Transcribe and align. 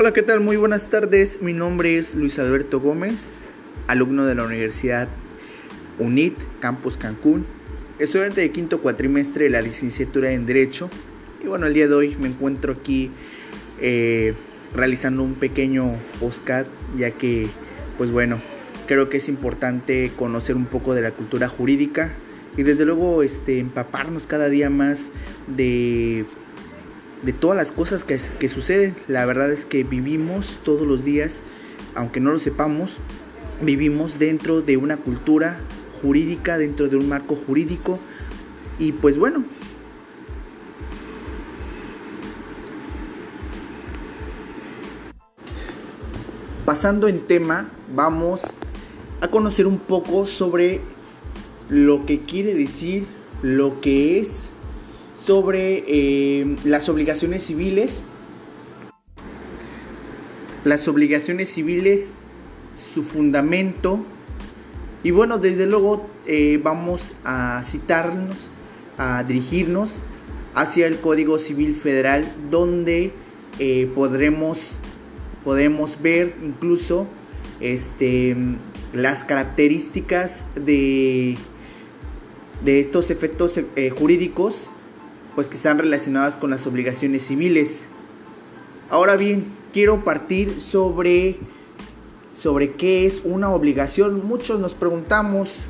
Hola, 0.00 0.14
¿qué 0.14 0.22
tal? 0.22 0.40
Muy 0.40 0.56
buenas 0.56 0.88
tardes. 0.88 1.42
Mi 1.42 1.52
nombre 1.52 1.98
es 1.98 2.14
Luis 2.14 2.38
Alberto 2.38 2.80
Gómez, 2.80 3.40
alumno 3.86 4.24
de 4.24 4.34
la 4.34 4.44
Universidad 4.44 5.08
UNIT, 5.98 6.38
Campus 6.58 6.96
Cancún, 6.96 7.44
estudiante 7.98 8.40
de 8.40 8.50
quinto 8.50 8.80
cuatrimestre 8.80 9.44
de 9.44 9.50
la 9.50 9.60
licenciatura 9.60 10.30
en 10.32 10.46
Derecho. 10.46 10.88
Y 11.44 11.48
bueno, 11.48 11.66
el 11.66 11.74
día 11.74 11.86
de 11.86 11.92
hoy 11.92 12.16
me 12.18 12.28
encuentro 12.28 12.72
aquí 12.72 13.10
eh, 13.78 14.32
realizando 14.74 15.22
un 15.22 15.34
pequeño 15.34 15.96
postcat, 16.18 16.66
ya 16.96 17.10
que, 17.10 17.46
pues 17.98 18.10
bueno, 18.10 18.40
creo 18.86 19.10
que 19.10 19.18
es 19.18 19.28
importante 19.28 20.10
conocer 20.16 20.56
un 20.56 20.64
poco 20.64 20.94
de 20.94 21.02
la 21.02 21.10
cultura 21.10 21.46
jurídica 21.46 22.14
y 22.56 22.62
desde 22.62 22.86
luego 22.86 23.22
este, 23.22 23.58
empaparnos 23.58 24.26
cada 24.26 24.48
día 24.48 24.70
más 24.70 25.10
de 25.46 26.24
de 27.22 27.32
todas 27.32 27.56
las 27.56 27.72
cosas 27.72 28.04
que, 28.04 28.48
suceden. 28.48 28.94
La 29.08 29.26
verdad 29.26 29.52
es 29.52 29.64
que 29.64 29.84
vivimos 29.84 30.60
todos 30.64 30.86
los 30.86 31.04
días, 31.04 31.40
aunque 31.94 32.20
no 32.20 32.32
lo 32.32 32.38
sepamos, 32.38 32.92
vivimos 33.60 34.18
dentro 34.18 34.62
de 34.62 34.76
una 34.76 34.96
cultura 34.96 35.60
jurídica, 36.00 36.58
dentro 36.58 36.88
de 36.88 36.96
un 36.96 37.08
marco 37.08 37.36
jurídico. 37.36 37.98
Y 38.78 38.92
pues 38.92 39.18
bueno. 39.18 39.44
Pasando 46.64 47.08
en 47.08 47.20
tema, 47.20 47.70
vamos 47.94 48.42
a 49.20 49.28
conocer 49.28 49.66
un 49.66 49.78
poco 49.78 50.24
sobre 50.24 50.80
lo 51.68 52.06
que 52.06 52.20
quiere 52.20 52.54
decir, 52.54 53.06
lo 53.42 53.80
que 53.80 54.20
es 54.20 54.49
sobre 55.24 55.84
eh, 55.86 56.56
las 56.64 56.88
obligaciones 56.88 57.42
civiles. 57.42 58.02
Las 60.64 60.88
obligaciones 60.88 61.50
civiles, 61.50 62.12
su 62.94 63.02
fundamento. 63.02 64.00
Y 65.02 65.10
bueno, 65.10 65.38
desde 65.38 65.66
luego 65.66 66.06
eh, 66.26 66.60
vamos 66.62 67.14
a 67.24 67.62
citarnos, 67.64 68.50
a 68.98 69.24
dirigirnos 69.24 70.02
hacia 70.54 70.86
el 70.86 70.98
Código 70.98 71.38
Civil 71.38 71.74
Federal, 71.74 72.30
donde 72.50 73.12
eh, 73.58 73.90
podremos, 73.94 74.72
podemos 75.44 76.00
ver 76.02 76.34
incluso 76.42 77.06
este, 77.60 78.36
las 78.92 79.24
características 79.24 80.44
de, 80.54 81.36
de 82.64 82.80
estos 82.80 83.10
efectos 83.10 83.58
jurídicos 83.96 84.68
pues 85.40 85.48
que 85.48 85.56
están 85.56 85.78
relacionadas 85.78 86.36
con 86.36 86.50
las 86.50 86.66
obligaciones 86.66 87.26
civiles. 87.26 87.84
Ahora 88.90 89.16
bien, 89.16 89.46
quiero 89.72 90.04
partir 90.04 90.60
sobre 90.60 91.38
sobre 92.34 92.72
qué 92.72 93.06
es 93.06 93.22
una 93.24 93.48
obligación. 93.48 94.26
Muchos 94.26 94.60
nos 94.60 94.74
preguntamos 94.74 95.60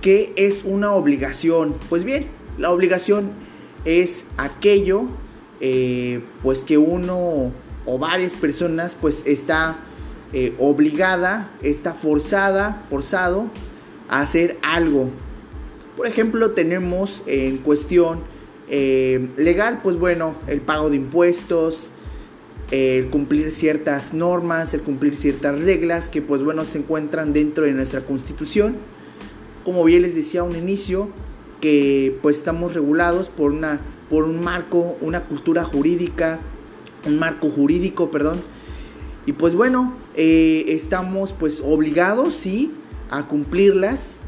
qué 0.00 0.32
es 0.34 0.64
una 0.64 0.90
obligación. 0.92 1.76
Pues 1.88 2.02
bien, 2.02 2.26
la 2.58 2.72
obligación 2.72 3.30
es 3.84 4.24
aquello 4.36 5.04
eh, 5.60 6.24
pues 6.42 6.64
que 6.64 6.76
uno 6.76 7.52
o 7.86 7.98
varias 8.00 8.34
personas 8.34 8.96
pues 9.00 9.22
está 9.24 9.78
eh, 10.32 10.52
obligada, 10.58 11.52
está 11.62 11.94
forzada, 11.94 12.84
forzado 12.90 13.52
a 14.08 14.20
hacer 14.20 14.58
algo. 14.62 15.10
Por 15.96 16.08
ejemplo, 16.08 16.50
tenemos 16.50 17.22
en 17.26 17.58
cuestión 17.58 18.39
eh, 18.70 19.28
legal, 19.36 19.80
pues 19.82 19.98
bueno, 19.98 20.36
el 20.46 20.60
pago 20.60 20.90
de 20.90 20.96
impuestos, 20.96 21.90
el 22.70 23.10
cumplir 23.10 23.50
ciertas 23.50 24.14
normas, 24.14 24.72
el 24.74 24.82
cumplir 24.82 25.16
ciertas 25.16 25.60
reglas 25.62 26.08
que 26.08 26.22
pues 26.22 26.44
bueno 26.44 26.64
se 26.64 26.78
encuentran 26.78 27.32
dentro 27.32 27.64
de 27.64 27.72
nuestra 27.72 28.02
constitución. 28.02 28.76
Como 29.64 29.84
bien 29.84 30.02
les 30.02 30.14
decía 30.14 30.40
a 30.40 30.44
un 30.44 30.54
inicio, 30.54 31.08
que 31.60 32.16
pues 32.22 32.36
estamos 32.36 32.74
regulados 32.74 33.28
por, 33.28 33.50
una, 33.50 33.80
por 34.08 34.22
un 34.22 34.40
marco, 34.40 34.96
una 35.00 35.24
cultura 35.24 35.64
jurídica, 35.64 36.38
un 37.06 37.18
marco 37.18 37.50
jurídico, 37.50 38.12
perdón. 38.12 38.40
Y 39.26 39.32
pues 39.32 39.54
bueno, 39.56 39.94
eh, 40.14 40.64
estamos 40.68 41.34
pues 41.38 41.60
obligados, 41.60 42.34
sí, 42.34 42.72
a 43.10 43.26
cumplirlas. 43.26 44.18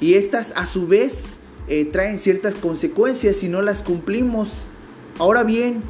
Y 0.00 0.14
estas 0.14 0.52
a 0.56 0.66
su 0.66 0.86
vez 0.86 1.28
eh, 1.68 1.84
traen 1.84 2.18
ciertas 2.18 2.54
consecuencias 2.54 3.36
si 3.36 3.48
no 3.48 3.60
las 3.60 3.82
cumplimos. 3.82 4.64
Ahora 5.18 5.44
bien, 5.44 5.82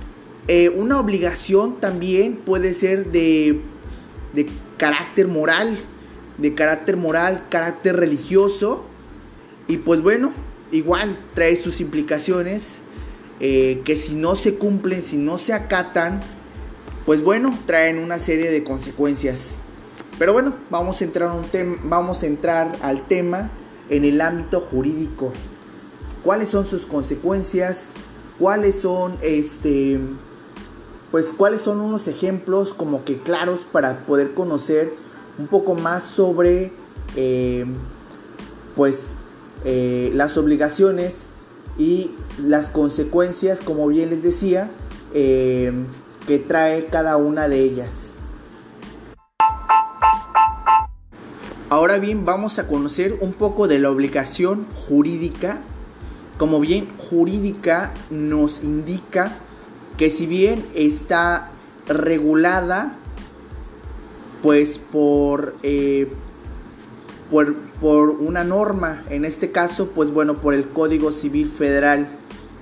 eh, 0.49 0.71
una 0.71 0.99
obligación 0.99 1.79
también 1.79 2.37
puede 2.37 2.75
ser 2.75 3.13
de, 3.13 3.61
de 4.33 4.47
carácter 4.77 5.29
moral, 5.29 5.79
de 6.37 6.55
carácter 6.55 6.97
moral, 6.97 7.45
carácter 7.49 7.97
religioso. 7.97 8.85
Y 9.69 9.77
pues 9.77 10.03
bueno, 10.03 10.33
igual 10.73 11.17
trae 11.35 11.55
sus 11.55 11.81
implicaciones 11.81 12.81
eh, 13.39 13.83
que 13.85 13.97
si 13.97 14.17
no 14.17 14.35
se 14.35 14.57
cumplen, 14.57 15.03
si 15.03 15.17
no 15.17 15.39
se 15.39 15.53
acatan, 15.53 16.21
pues 17.07 17.23
bueno, 17.23 17.57
traen 17.67 17.99
una 17.99 18.19
serie 18.19 18.51
de 18.51 18.65
consecuencias. 18.65 19.59
Pero 20.19 20.33
bueno, 20.33 20.55
vamos 20.71 21.01
a 21.01 21.05
entrar, 21.05 21.31
un 21.31 21.45
vamos 21.85 22.25
a 22.25 22.27
entrar 22.27 22.77
al 22.83 23.07
tema 23.07 23.51
en 23.89 24.05
el 24.05 24.21
ámbito 24.21 24.61
jurídico 24.61 25.33
cuáles 26.23 26.49
son 26.49 26.67
sus 26.67 26.87
consecuencias, 26.87 27.91
cuáles 28.39 28.81
son 28.81 29.19
este 29.23 30.01
pues 31.11 31.33
cuáles 31.33 31.63
son 31.63 31.81
unos 31.81 32.07
ejemplos 32.07 32.75
como 32.75 33.05
que 33.05 33.17
claros 33.17 33.61
para 33.71 34.05
poder 34.07 34.35
conocer 34.35 34.93
un 35.39 35.47
poco 35.47 35.75
más 35.75 36.05
sobre 36.05 36.73
eh, 37.17 37.65
pues 38.77 39.17
eh, 39.65 40.11
las 40.15 40.37
obligaciones 40.37 41.29
y 41.79 42.11
las 42.45 42.69
consecuencias 42.69 43.61
como 43.61 43.87
bien 43.89 44.11
les 44.11 44.23
decía 44.23 44.71
eh, 45.15 45.73
que 46.27 46.39
trae 46.39 46.87
cada 46.87 47.17
una 47.17 47.49
de 47.49 47.61
ellas 47.61 48.11
ahora 51.71 51.99
bien 51.99 52.25
vamos 52.27 52.59
a 52.59 52.69
conocer 52.69 53.17
un 53.21 53.33
poco 53.33 53.67
de 53.67 53.79
la 53.79 53.91
obligación 53.91 54.67
jurídica 54.75 55.63
como 56.39 56.61
bien 56.61 56.89
jurídica 56.97 57.93
nos 58.11 58.63
indica 58.63 59.39
que 59.99 60.09
si 60.09 60.27
bien 60.27 60.65
está 60.75 61.51
regulada 61.87 62.97
pues 64.43 64.79
por, 64.79 65.57
eh, 65.65 66.09
por, 67.29 67.57
por, 67.81 68.11
una 68.11 68.45
norma, 68.45 69.03
en 69.11 69.25
este 69.25 69.51
caso 69.51 69.89
pues 69.89 70.13
bueno 70.13 70.41
por 70.41 70.55
el 70.55 70.69
Código 70.69 71.11
Civil 71.11 71.49
Federal. 71.49 72.09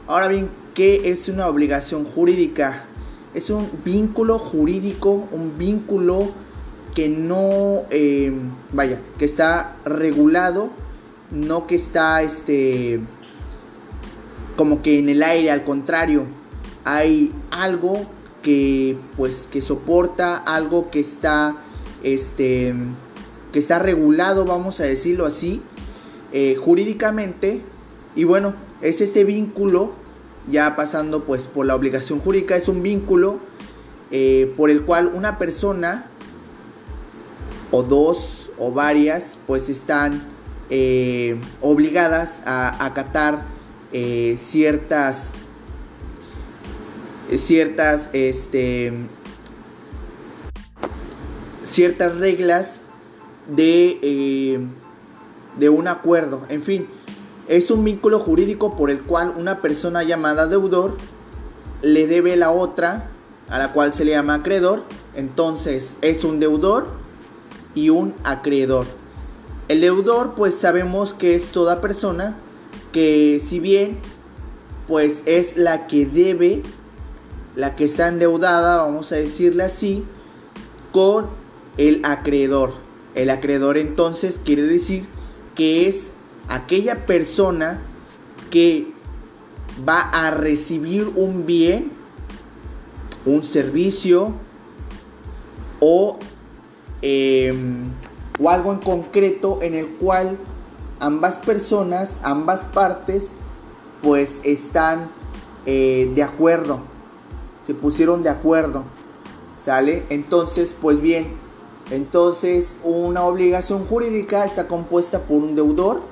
Ahora 0.06 0.28
bien, 0.28 0.48
¿qué 0.74 1.10
es 1.10 1.28
una 1.28 1.48
obligación 1.48 2.04
jurídica? 2.04 2.86
Es 3.34 3.50
un 3.50 3.68
vínculo 3.84 4.38
jurídico, 4.38 5.28
un 5.30 5.58
vínculo 5.58 6.30
que 6.94 7.10
no, 7.10 7.82
eh, 7.90 8.32
vaya, 8.72 8.98
que 9.18 9.26
está 9.26 9.76
regulado, 9.84 10.70
no 11.30 11.66
que 11.66 11.74
está, 11.74 12.22
este, 12.22 13.00
como 14.56 14.82
que 14.82 14.98
en 14.98 15.08
el 15.08 15.22
aire, 15.22 15.50
al 15.50 15.64
contrario, 15.64 16.26
hay 16.84 17.32
algo 17.50 18.06
que 18.42 18.96
pues 19.16 19.48
que 19.50 19.60
soporta, 19.60 20.36
algo 20.36 20.90
que 20.90 21.00
está 21.00 21.56
este 22.02 22.74
que 23.52 23.58
está 23.58 23.78
regulado, 23.78 24.44
vamos 24.44 24.80
a 24.80 24.84
decirlo 24.84 25.26
así, 25.26 25.62
eh, 26.32 26.56
jurídicamente. 26.56 27.62
Y 28.14 28.24
bueno, 28.24 28.54
es 28.80 29.00
este 29.00 29.24
vínculo 29.24 29.92
ya 30.50 30.76
pasando 30.76 31.24
pues 31.24 31.46
por 31.46 31.66
la 31.66 31.74
obligación 31.74 32.20
jurídica, 32.20 32.56
es 32.56 32.68
un 32.68 32.82
vínculo 32.82 33.40
eh, 34.10 34.52
por 34.56 34.70
el 34.70 34.82
cual 34.82 35.10
una 35.12 35.38
persona 35.38 36.06
o 37.72 37.82
dos 37.82 38.50
o 38.58 38.72
varias 38.72 39.38
pues 39.46 39.68
están 39.68 40.28
eh, 40.70 41.40
obligadas 41.60 42.42
a 42.46 42.84
acatar 42.84 43.55
eh, 43.98 44.36
ciertas 44.36 45.32
ciertas 47.34 48.10
este 48.12 48.92
ciertas 51.64 52.18
reglas 52.18 52.82
de 53.48 53.98
eh, 54.02 54.60
de 55.58 55.68
un 55.70 55.88
acuerdo. 55.88 56.42
En 56.50 56.60
fin 56.60 56.88
es 57.48 57.70
un 57.70 57.84
vínculo 57.84 58.18
jurídico 58.18 58.76
por 58.76 58.90
el 58.90 59.00
cual 59.00 59.32
una 59.34 59.62
persona 59.62 60.02
llamada 60.02 60.46
deudor 60.46 60.98
le 61.80 62.06
debe 62.06 62.36
la 62.36 62.50
otra 62.50 63.08
a 63.48 63.58
la 63.58 63.72
cual 63.72 63.94
se 63.94 64.04
le 64.04 64.10
llama 64.10 64.34
acreedor. 64.34 64.82
Entonces 65.14 65.96
es 66.02 66.22
un 66.22 66.38
deudor 66.38 66.88
y 67.74 67.88
un 67.88 68.12
acreedor. 68.24 68.84
El 69.68 69.80
deudor 69.80 70.34
pues 70.34 70.54
sabemos 70.54 71.14
que 71.14 71.34
es 71.34 71.46
toda 71.46 71.80
persona 71.80 72.36
que 72.92 73.40
si 73.44 73.60
bien 73.60 73.98
pues 74.86 75.22
es 75.26 75.56
la 75.56 75.86
que 75.86 76.06
debe 76.06 76.62
la 77.56 77.74
que 77.74 77.84
está 77.84 78.08
endeudada, 78.08 78.82
vamos 78.82 79.10
a 79.12 79.16
decirle 79.16 79.64
así, 79.64 80.04
con 80.92 81.28
el 81.78 82.02
acreedor. 82.04 82.74
El 83.14 83.30
acreedor 83.30 83.78
entonces 83.78 84.38
quiere 84.44 84.62
decir 84.62 85.06
que 85.54 85.88
es 85.88 86.12
aquella 86.48 87.06
persona 87.06 87.80
que 88.50 88.92
va 89.88 90.00
a 90.00 90.30
recibir 90.30 91.10
un 91.16 91.46
bien, 91.46 91.92
un 93.24 93.42
servicio 93.42 94.34
o, 95.80 96.18
em, 97.00 97.90
o 98.38 98.50
algo 98.50 98.72
en 98.72 98.78
concreto 98.78 99.60
en 99.62 99.74
el 99.74 99.88
cual 99.88 100.36
ambas 101.00 101.38
personas, 101.38 102.20
ambas 102.22 102.64
partes, 102.64 103.32
pues 104.02 104.40
están 104.44 105.10
eh, 105.66 106.10
de 106.14 106.22
acuerdo, 106.22 106.80
se 107.64 107.74
pusieron 107.74 108.22
de 108.22 108.28
acuerdo, 108.28 108.84
¿sale? 109.58 110.04
Entonces, 110.10 110.76
pues 110.80 111.00
bien, 111.00 111.34
entonces 111.90 112.76
una 112.82 113.24
obligación 113.24 113.84
jurídica 113.84 114.44
está 114.44 114.68
compuesta 114.68 115.22
por 115.22 115.38
un 115.38 115.54
deudor, 115.54 116.02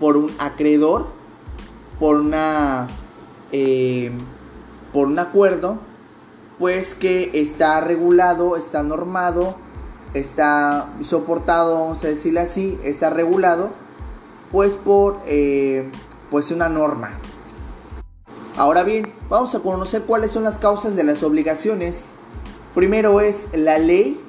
por 0.00 0.16
un 0.16 0.30
acreedor, 0.38 1.06
por 1.98 2.16
una, 2.16 2.88
eh, 3.52 4.12
por 4.92 5.06
un 5.06 5.18
acuerdo, 5.18 5.78
pues 6.58 6.94
que 6.94 7.30
está 7.34 7.80
regulado, 7.80 8.56
está 8.56 8.82
normado, 8.82 9.56
está 10.14 10.90
soportado, 11.02 11.74
vamos 11.74 12.04
a 12.04 12.08
decirlo 12.08 12.40
así, 12.40 12.78
está 12.82 13.10
regulado, 13.10 13.70
pues 14.52 14.76
por 14.76 15.20
eh, 15.26 15.90
pues 16.30 16.50
una 16.50 16.68
norma. 16.68 17.10
Ahora 18.56 18.84
bien, 18.84 19.12
vamos 19.28 19.54
a 19.54 19.60
conocer 19.60 20.02
cuáles 20.02 20.30
son 20.30 20.44
las 20.44 20.58
causas 20.58 20.96
de 20.96 21.04
las 21.04 21.22
obligaciones. 21.22 22.12
Primero 22.74 23.20
es 23.20 23.48
la 23.52 23.78
ley, 23.78 24.20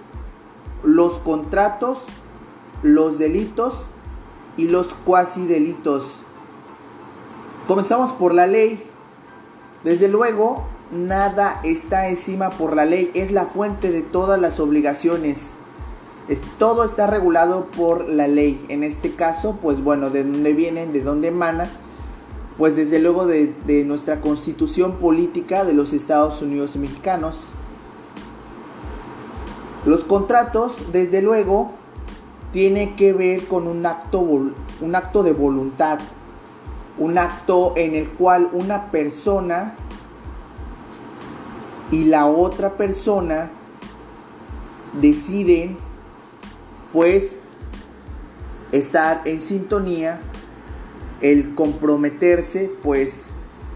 los 0.83 1.19
contratos, 1.19 2.05
los 2.83 3.17
delitos 3.17 3.85
y 4.57 4.67
los 4.67 4.87
cuasi 5.05 5.47
delitos. 5.47 6.23
Comenzamos 7.67 8.11
por 8.11 8.33
la 8.33 8.47
ley. 8.47 8.83
Desde 9.83 10.07
luego, 10.07 10.65
nada 10.91 11.59
está 11.63 12.07
encima 12.09 12.49
por 12.49 12.75
la 12.75 12.85
ley, 12.85 13.11
es 13.13 13.31
la 13.31 13.45
fuente 13.45 13.91
de 13.91 14.01
todas 14.01 14.39
las 14.39 14.59
obligaciones. 14.59 15.51
Todo 16.57 16.83
está 16.83 17.07
regulado 17.07 17.67
por 17.67 18.09
la 18.09 18.27
ley. 18.27 18.65
En 18.69 18.83
este 18.83 19.15
caso, 19.15 19.57
pues 19.61 19.83
bueno, 19.83 20.09
de 20.09 20.23
dónde 20.23 20.53
vienen, 20.53 20.93
de 20.93 21.01
dónde 21.01 21.29
emana 21.29 21.69
pues 22.57 22.75
desde 22.75 22.99
luego 22.99 23.27
de, 23.27 23.83
nuestra 23.85 24.19
constitución 24.19 24.93
política 24.93 25.63
de 25.63 25.73
los 25.73 25.93
Estados 25.93 26.41
Unidos 26.41 26.75
mexicanos. 26.75 27.49
Los 29.85 30.03
contratos, 30.03 30.91
desde 30.91 31.21
luego, 31.21 31.71
tiene 32.51 32.95
que 32.95 33.13
ver 33.13 33.47
con 33.47 33.67
un 33.67 33.85
acto, 33.85 34.19
un 34.19 34.95
acto 34.95 35.21
de 35.21 35.33
voluntad, 35.33 35.99
un 36.97 37.17
acto 37.19 37.73
en 37.77 37.93
el 37.93 38.09
cual 38.09 38.49
una 38.53 38.89
persona 38.89 39.75
y 41.91 42.05
la 42.05 42.25
otra 42.25 42.75
persona 42.75 43.51
deciden 44.99 45.77
pues 46.93 47.37
estar 48.71 49.21
en 49.25 49.39
sintonía 49.39 50.19
el 51.21 51.55
comprometerse 51.55 52.71
pues 52.83 53.29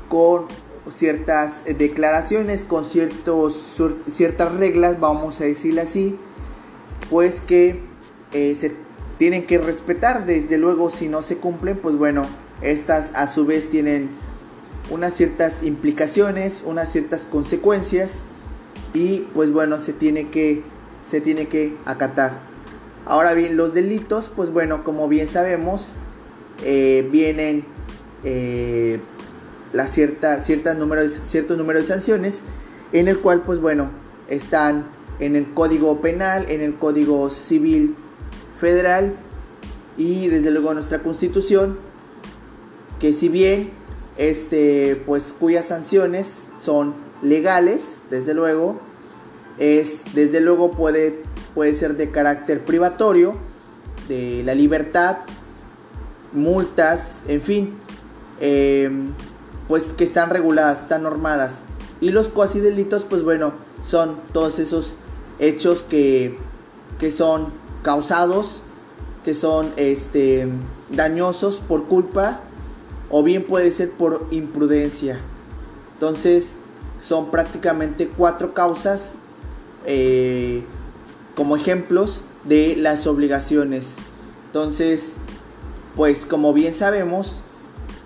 con 0.09 0.45
ciertas 0.89 1.63
declaraciones, 1.65 2.65
con 2.65 2.85
ciertos, 2.85 3.81
ciertas 4.07 4.55
reglas, 4.55 4.99
vamos 4.99 5.39
a 5.41 5.45
decirlo 5.45 5.81
así, 5.81 6.17
pues 7.09 7.41
que 7.41 7.81
eh, 8.33 8.55
se 8.55 8.73
tienen 9.17 9.45
que 9.45 9.57
respetar, 9.57 10.25
desde 10.25 10.57
luego 10.57 10.89
si 10.89 11.07
no 11.07 11.21
se 11.21 11.37
cumplen, 11.37 11.77
pues 11.77 11.95
bueno, 11.95 12.25
estas 12.61 13.11
a 13.15 13.27
su 13.27 13.45
vez 13.45 13.69
tienen 13.69 14.09
unas 14.89 15.13
ciertas 15.13 15.63
implicaciones, 15.63 16.63
unas 16.65 16.91
ciertas 16.91 17.25
consecuencias 17.25 18.23
y 18.93 19.19
pues 19.33 19.51
bueno, 19.51 19.79
se 19.79 19.93
tiene 19.93 20.29
que, 20.29 20.63
se 21.01 21.21
tiene 21.21 21.47
que 21.47 21.77
acatar. 21.85 22.50
Ahora 23.05 23.33
bien, 23.33 23.57
los 23.57 23.73
delitos, 23.73 24.31
pues 24.33 24.51
bueno, 24.51 24.83
como 24.83 25.07
bien 25.07 25.27
sabemos, 25.27 25.95
eh, 26.63 27.07
vienen 27.11 27.65
eh, 28.23 28.99
ciertas 29.87 30.77
números, 30.77 31.21
ciertos 31.25 31.57
números 31.57 31.83
de 31.83 31.87
sanciones, 31.87 32.43
en 32.93 33.07
el 33.07 33.19
cual, 33.19 33.41
pues 33.41 33.59
bueno, 33.59 33.89
están 34.29 34.85
en 35.19 35.35
el 35.35 35.53
Código 35.53 36.01
Penal, 36.01 36.45
en 36.49 36.61
el 36.61 36.75
Código 36.75 37.29
Civil 37.29 37.95
Federal 38.55 39.15
y 39.97 40.27
desde 40.27 40.51
luego 40.51 40.73
nuestra 40.73 41.03
Constitución, 41.03 41.77
que 42.99 43.13
si 43.13 43.29
bien 43.29 43.71
este, 44.17 45.01
pues 45.05 45.33
cuyas 45.37 45.65
sanciones 45.65 46.47
son 46.61 46.93
legales, 47.21 47.99
desde 48.09 48.33
luego, 48.33 48.79
es, 49.57 50.03
desde 50.13 50.41
luego 50.41 50.71
puede, 50.71 51.21
puede 51.53 51.73
ser 51.73 51.97
de 51.97 52.11
carácter 52.11 52.63
privatorio, 52.65 53.35
de 54.07 54.43
la 54.45 54.55
libertad, 54.55 55.17
multas, 56.33 57.21
en 57.27 57.41
fin, 57.41 57.73
em, 58.39 59.13
pues 59.67 59.85
que 59.85 60.03
están 60.03 60.29
reguladas, 60.29 60.81
están 60.81 61.03
normadas. 61.03 61.63
Y 61.99 62.11
los 62.11 62.29
cuasi 62.29 62.59
delitos, 62.59 63.05
pues 63.05 63.23
bueno, 63.23 63.53
son 63.85 64.17
todos 64.33 64.59
esos 64.59 64.95
hechos 65.39 65.83
que, 65.83 66.37
que 66.99 67.11
son 67.11 67.53
causados, 67.83 68.61
que 69.23 69.33
son 69.33 69.71
este, 69.77 70.47
dañosos 70.89 71.59
por 71.59 71.85
culpa 71.85 72.41
o 73.09 73.23
bien 73.23 73.43
puede 73.43 73.71
ser 73.71 73.91
por 73.91 74.27
imprudencia. 74.31 75.19
Entonces, 75.93 76.53
son 76.99 77.29
prácticamente 77.29 78.07
cuatro 78.07 78.53
causas 78.53 79.15
eh, 79.85 80.63
como 81.35 81.55
ejemplos 81.55 82.23
de 82.43 82.75
las 82.77 83.07
obligaciones. 83.07 83.95
Entonces, 84.47 85.15
pues 85.95 86.25
como 86.25 86.53
bien 86.53 86.73
sabemos, 86.73 87.43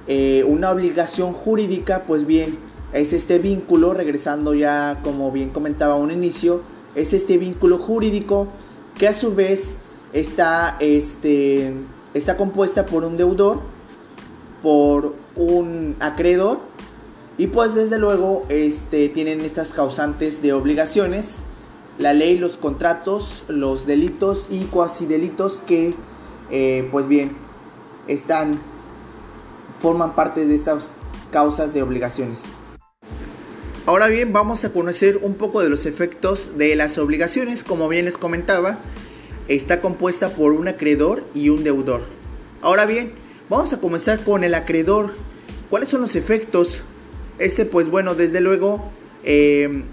eh, 0.08 0.44
una 0.48 0.72
obligación 0.72 1.34
jurídica, 1.34 2.03
pues 2.05 2.25
bien, 2.25 2.58
es 2.94 3.13
este 3.13 3.39
vínculo, 3.39 3.94
regresando 3.94 4.53
ya 4.53 5.01
como 5.03 5.32
bien 5.32 5.50
comentaba 5.50 5.96
un 5.96 6.12
inicio, 6.12 6.62
es 6.96 7.13
este 7.13 7.38
vínculo 7.38 7.77
jurídico 7.77 8.48
que 8.98 9.08
a 9.08 9.13
su 9.13 9.36
vez 9.36 9.75
está, 10.13 10.77
este, 10.79 11.74
está 12.13 12.38
compuesta 12.38 12.86
por 12.86 13.03
un 13.03 13.17
deudor, 13.17 13.62
por 14.62 15.15
un 15.36 15.96
acreedor 16.00 16.60
y 17.38 17.48
pues 17.48 17.75
desde 17.75 18.00
luego 18.00 18.46
este, 18.50 19.10
tienen 19.10 19.41
estas 19.41 19.74
causantes 19.74 20.41
de 20.41 20.53
obligaciones, 20.53 21.39
la 21.98 22.14
ley, 22.14 22.38
los 22.38 22.58
contratos, 22.58 23.44
los 23.48 23.86
delitos 23.86 24.48
y 24.50 24.66
cuasi 24.66 25.06
delitos 25.06 25.64
que 25.66 25.94
eh, 26.52 26.88
pues 26.92 27.08
bien 27.08 27.32
están, 28.08 28.60
forman 29.80 30.16
parte 30.16 30.46
de 30.46 30.56
estas 30.56 30.90
causas 31.32 31.74
de 31.74 31.82
obligaciones. 31.82 32.42
Ahora 33.86 34.08
bien, 34.08 34.34
vamos 34.34 34.66
a 34.66 34.74
conocer 34.74 35.20
un 35.22 35.36
poco 35.36 35.62
de 35.62 35.70
los 35.70 35.86
efectos 35.86 36.58
de 36.58 36.75
las 36.75 36.98
obligaciones. 36.98 37.64
Como 37.64 37.88
bien 37.88 38.06
les 38.06 38.18
comentaba, 38.18 38.80
está 39.48 39.80
compuesta 39.80 40.30
por 40.30 40.54
un 40.54 40.68
acreedor 40.68 41.24
y 41.36 41.50
un 41.50 41.64
deudor. 41.64 42.02
Ahora 42.62 42.86
bien, 42.86 43.14
vamos 43.48 43.74
a 43.74 43.80
comenzar 43.80 44.24
con 44.24 44.44
el 44.44 44.56
acreedor. 44.56 45.14
¿Cuáles 45.70 45.90
son 45.90 46.02
los 46.02 46.16
efectos? 46.16 46.82
Este, 47.38 47.66
pues 47.66 47.90
bueno, 47.90 48.16
desde 48.16 48.42
luego, 48.42 48.90
eh, 49.24 49.84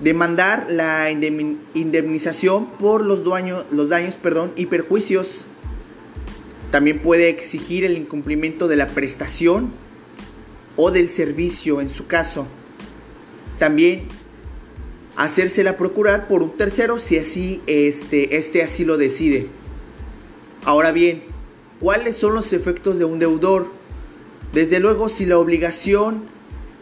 demandar 0.00 0.66
la 0.70 1.10
indemnización 1.10 2.66
por 2.78 3.04
los, 3.04 3.24
daños, 3.24 3.64
los 3.70 3.88
daños 3.88 4.16
perdón, 4.16 4.52
y 4.56 4.66
perjuicios 4.66 5.46
también 6.70 7.00
puede 7.00 7.28
exigir 7.28 7.84
el 7.84 7.96
incumplimiento 7.96 8.68
de 8.68 8.76
la 8.76 8.86
prestación 8.86 9.70
o 10.76 10.90
del 10.90 11.10
servicio 11.10 11.80
en 11.80 11.88
su 11.88 12.06
caso. 12.06 12.46
También 13.58 14.06
hacérsela 15.16 15.76
procurar 15.76 16.28
por 16.28 16.42
un 16.42 16.56
tercero 16.56 16.98
si 16.98 17.18
así 17.18 17.60
este, 17.66 18.36
este 18.36 18.62
así 18.62 18.84
lo 18.84 18.96
decide. 18.96 19.48
Ahora 20.64 20.92
bien, 20.92 21.24
¿cuáles 21.80 22.16
son 22.16 22.34
los 22.34 22.52
efectos 22.52 22.98
de 22.98 23.04
un 23.04 23.18
deudor? 23.18 23.68
Desde 24.52 24.80
luego, 24.80 25.08
si 25.08 25.26
la 25.26 25.38
obligación 25.38 26.24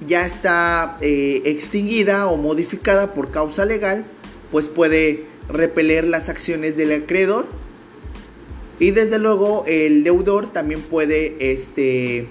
ya 0.07 0.25
está 0.25 0.97
eh, 1.01 1.43
extinguida 1.45 2.27
o 2.29 2.37
modificada 2.37 3.15
por 3.15 3.31
causa 3.31 3.65
legal, 3.65 4.05
pues 4.51 4.69
puede 4.69 5.25
repeler 5.49 6.05
las 6.05 6.29
acciones 6.29 6.77
del 6.77 6.93
acreedor 6.93 7.47
y 8.79 8.93
desde 8.93 9.19
luego 9.19 9.65
el 9.67 10.05
deudor 10.05 10.53
también 10.53 10.81
puede, 10.83 11.37
este, 11.41 12.29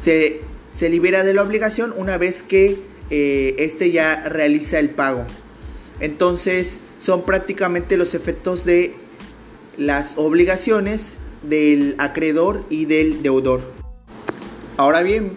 se, 0.00 0.40
libera 0.88 1.24
de 1.24 1.34
la 1.34 1.42
obligación 1.42 1.94
una 1.96 2.18
vez 2.18 2.42
que 2.42 2.82
eh, 3.10 3.54
este 3.58 3.90
ya 3.90 4.28
realiza 4.28 4.78
el 4.78 4.90
pago. 4.90 5.24
Entonces 6.00 6.80
son 7.02 7.24
prácticamente 7.24 7.96
los 7.96 8.14
efectos 8.14 8.64
de 8.64 8.94
las 9.78 10.18
obligaciones 10.18 11.16
del 11.42 11.94
acreedor 11.98 12.64
y 12.68 12.84
del 12.84 13.22
deudor. 13.22 13.62
Ahora 14.76 15.02
bien, 15.02 15.36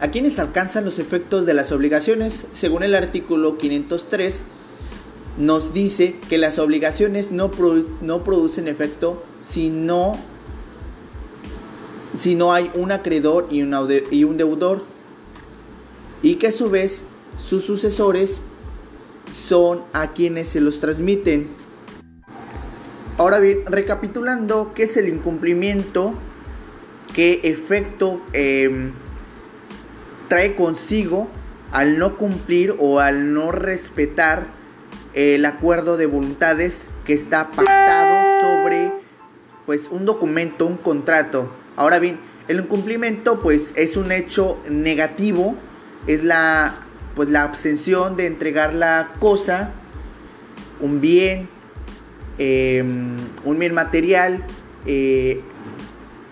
¿a 0.00 0.08
quiénes 0.08 0.38
alcanzan 0.38 0.84
los 0.84 0.98
efectos 0.98 1.46
de 1.46 1.54
las 1.54 1.72
obligaciones? 1.72 2.46
Según 2.52 2.82
el 2.82 2.94
artículo 2.94 3.58
503, 3.58 4.44
nos 5.38 5.72
dice 5.72 6.16
que 6.28 6.38
las 6.38 6.58
obligaciones 6.58 7.30
no, 7.30 7.50
no 8.00 8.24
producen 8.24 8.68
efecto 8.68 9.22
si 9.42 9.68
no, 9.68 10.14
si 12.14 12.34
no 12.34 12.52
hay 12.52 12.70
un 12.74 12.92
acreedor 12.92 13.48
y, 13.50 13.58
y 13.58 14.24
un 14.24 14.36
deudor, 14.36 14.84
y 16.22 16.36
que 16.36 16.48
a 16.48 16.52
su 16.52 16.70
vez 16.70 17.04
sus 17.38 17.62
sucesores 17.62 18.42
son 19.32 19.82
a 19.92 20.12
quienes 20.12 20.48
se 20.48 20.60
los 20.60 20.80
transmiten. 20.80 21.48
Ahora 23.18 23.38
bien, 23.38 23.64
recapitulando, 23.66 24.72
¿qué 24.74 24.84
es 24.84 24.96
el 24.96 25.08
incumplimiento? 25.08 26.14
¿Qué 27.14 27.40
efecto 27.44 28.20
em, 28.32 28.92
trae 30.28 30.54
consigo 30.54 31.28
al 31.72 31.98
no 31.98 32.16
cumplir 32.16 32.74
o 32.78 33.00
al 33.00 33.32
no 33.32 33.52
respetar 33.52 34.46
el 35.14 35.44
acuerdo 35.44 35.96
de 35.96 36.06
voluntades 36.06 36.86
que 37.04 37.12
está 37.12 37.50
pactado 37.50 38.40
sobre 38.40 38.92
pues 39.64 39.88
un 39.90 40.04
documento, 40.04 40.66
un 40.66 40.76
contrato? 40.76 41.50
Ahora 41.76 41.98
bien, 41.98 42.18
el 42.48 42.60
incumplimiento 42.60 43.40
pues 43.40 43.72
es 43.76 43.96
un 43.96 44.12
hecho 44.12 44.58
negativo, 44.68 45.56
es 46.06 46.22
la 46.22 46.82
pues 47.14 47.30
la 47.30 47.44
abstención 47.44 48.14
de 48.16 48.26
entregar 48.26 48.74
la 48.74 49.12
cosa, 49.18 49.70
un 50.80 51.00
bien, 51.00 51.48
em, 52.36 53.16
un 53.42 53.58
bien 53.58 53.72
material, 53.72 54.44
eh, 54.84 55.40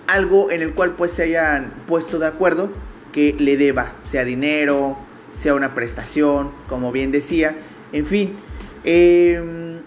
algo 0.06 0.50
en 0.50 0.60
el 0.60 0.74
cual 0.74 0.90
pues 0.90 1.12
se 1.12 1.22
hayan 1.22 1.72
puesto 1.86 2.18
de 2.18 2.26
acuerdo 2.26 2.68
que 3.14 3.36
le 3.38 3.56
deba, 3.56 3.92
sea 4.10 4.24
dinero, 4.24 4.98
sea 5.34 5.54
una 5.54 5.72
prestación, 5.72 6.50
como 6.68 6.90
bien 6.90 7.12
decía, 7.12 7.56
en 7.92 8.06
fin, 8.06 8.36
em, 8.82 9.78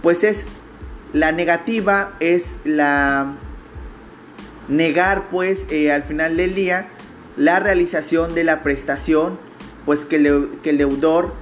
pues 0.00 0.24
es 0.24 0.46
la 1.12 1.32
negativa, 1.32 2.16
es 2.18 2.56
la 2.64 3.34
negar 4.68 5.28
pues 5.28 5.66
eh, 5.70 5.92
al 5.92 6.04
final 6.04 6.36
del 6.36 6.54
día 6.54 6.88
la 7.36 7.58
realización 7.58 8.34
de 8.34 8.44
la 8.44 8.62
prestación 8.62 9.36
pues 9.84 10.04
que, 10.04 10.16
el 10.16 10.78
deudor 10.78 11.34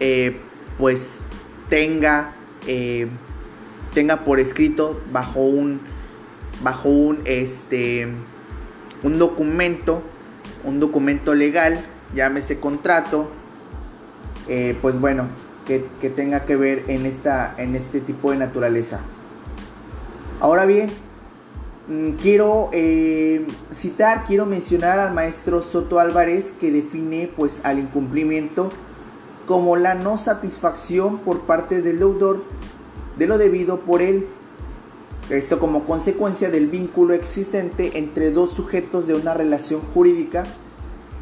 eh, 0.00 0.36
pues 0.78 1.20
tenga, 1.68 2.32
eh, 2.66 3.06
tenga 3.94 4.24
por 4.24 4.40
escrito 4.40 5.00
bajo 5.12 5.40
un, 5.40 5.80
bajo 6.62 6.88
un, 6.88 7.20
este, 7.24 8.08
un 9.02 9.18
documento, 9.18 10.02
un 10.64 10.80
documento 10.80 11.34
legal, 11.34 11.80
llámese 12.14 12.58
contrato, 12.58 13.30
eh, 14.48 14.76
pues 14.80 14.98
bueno, 15.00 15.26
que, 15.66 15.84
que, 16.00 16.10
tenga 16.10 16.44
que 16.44 16.56
ver 16.56 16.84
en, 16.88 17.06
esta, 17.06 17.54
en 17.56 17.76
este 17.76 18.00
tipo 18.00 18.30
de 18.30 18.38
naturaleza. 18.38 19.00
Ahora 20.40 20.64
bien, 20.64 20.90
Mm, 21.90 22.12
quiero 22.22 22.68
eh, 22.72 23.44
citar, 23.74 24.22
quiero 24.22 24.46
mencionar 24.46 25.00
al 25.00 25.12
maestro 25.12 25.60
Soto 25.60 25.98
Álvarez 25.98 26.52
que 26.52 26.70
define 26.70 27.28
pues 27.36 27.62
al 27.64 27.80
incumplimiento 27.80 28.70
como 29.44 29.74
la 29.74 29.96
no 29.96 30.16
satisfacción 30.16 31.18
por 31.18 31.40
parte 31.40 31.82
del 31.82 31.98
deudor 31.98 32.44
de 33.18 33.26
lo 33.26 33.38
debido 33.38 33.80
por 33.80 34.02
él. 34.02 34.28
Esto 35.30 35.60
como 35.60 35.84
consecuencia 35.84 36.50
del 36.50 36.66
vínculo 36.66 37.14
existente 37.14 37.98
entre 37.98 38.32
dos 38.32 38.50
sujetos 38.50 39.06
de 39.06 39.14
una 39.14 39.32
relación 39.32 39.80
jurídica 39.80 40.44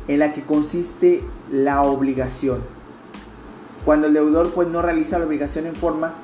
en 0.09 0.21
la 0.21 0.33
que 0.33 0.41
consiste 0.43 1.23
la 1.51 1.83
obligación. 1.83 2.63
Cuando 3.85 4.07
el 4.07 4.15
deudor 4.15 4.53
pues 4.55 4.67
no 4.69 4.81
realiza 4.81 5.19
la 5.19 5.27
obligación 5.27 5.67
en 5.67 5.77
forma 5.77 6.15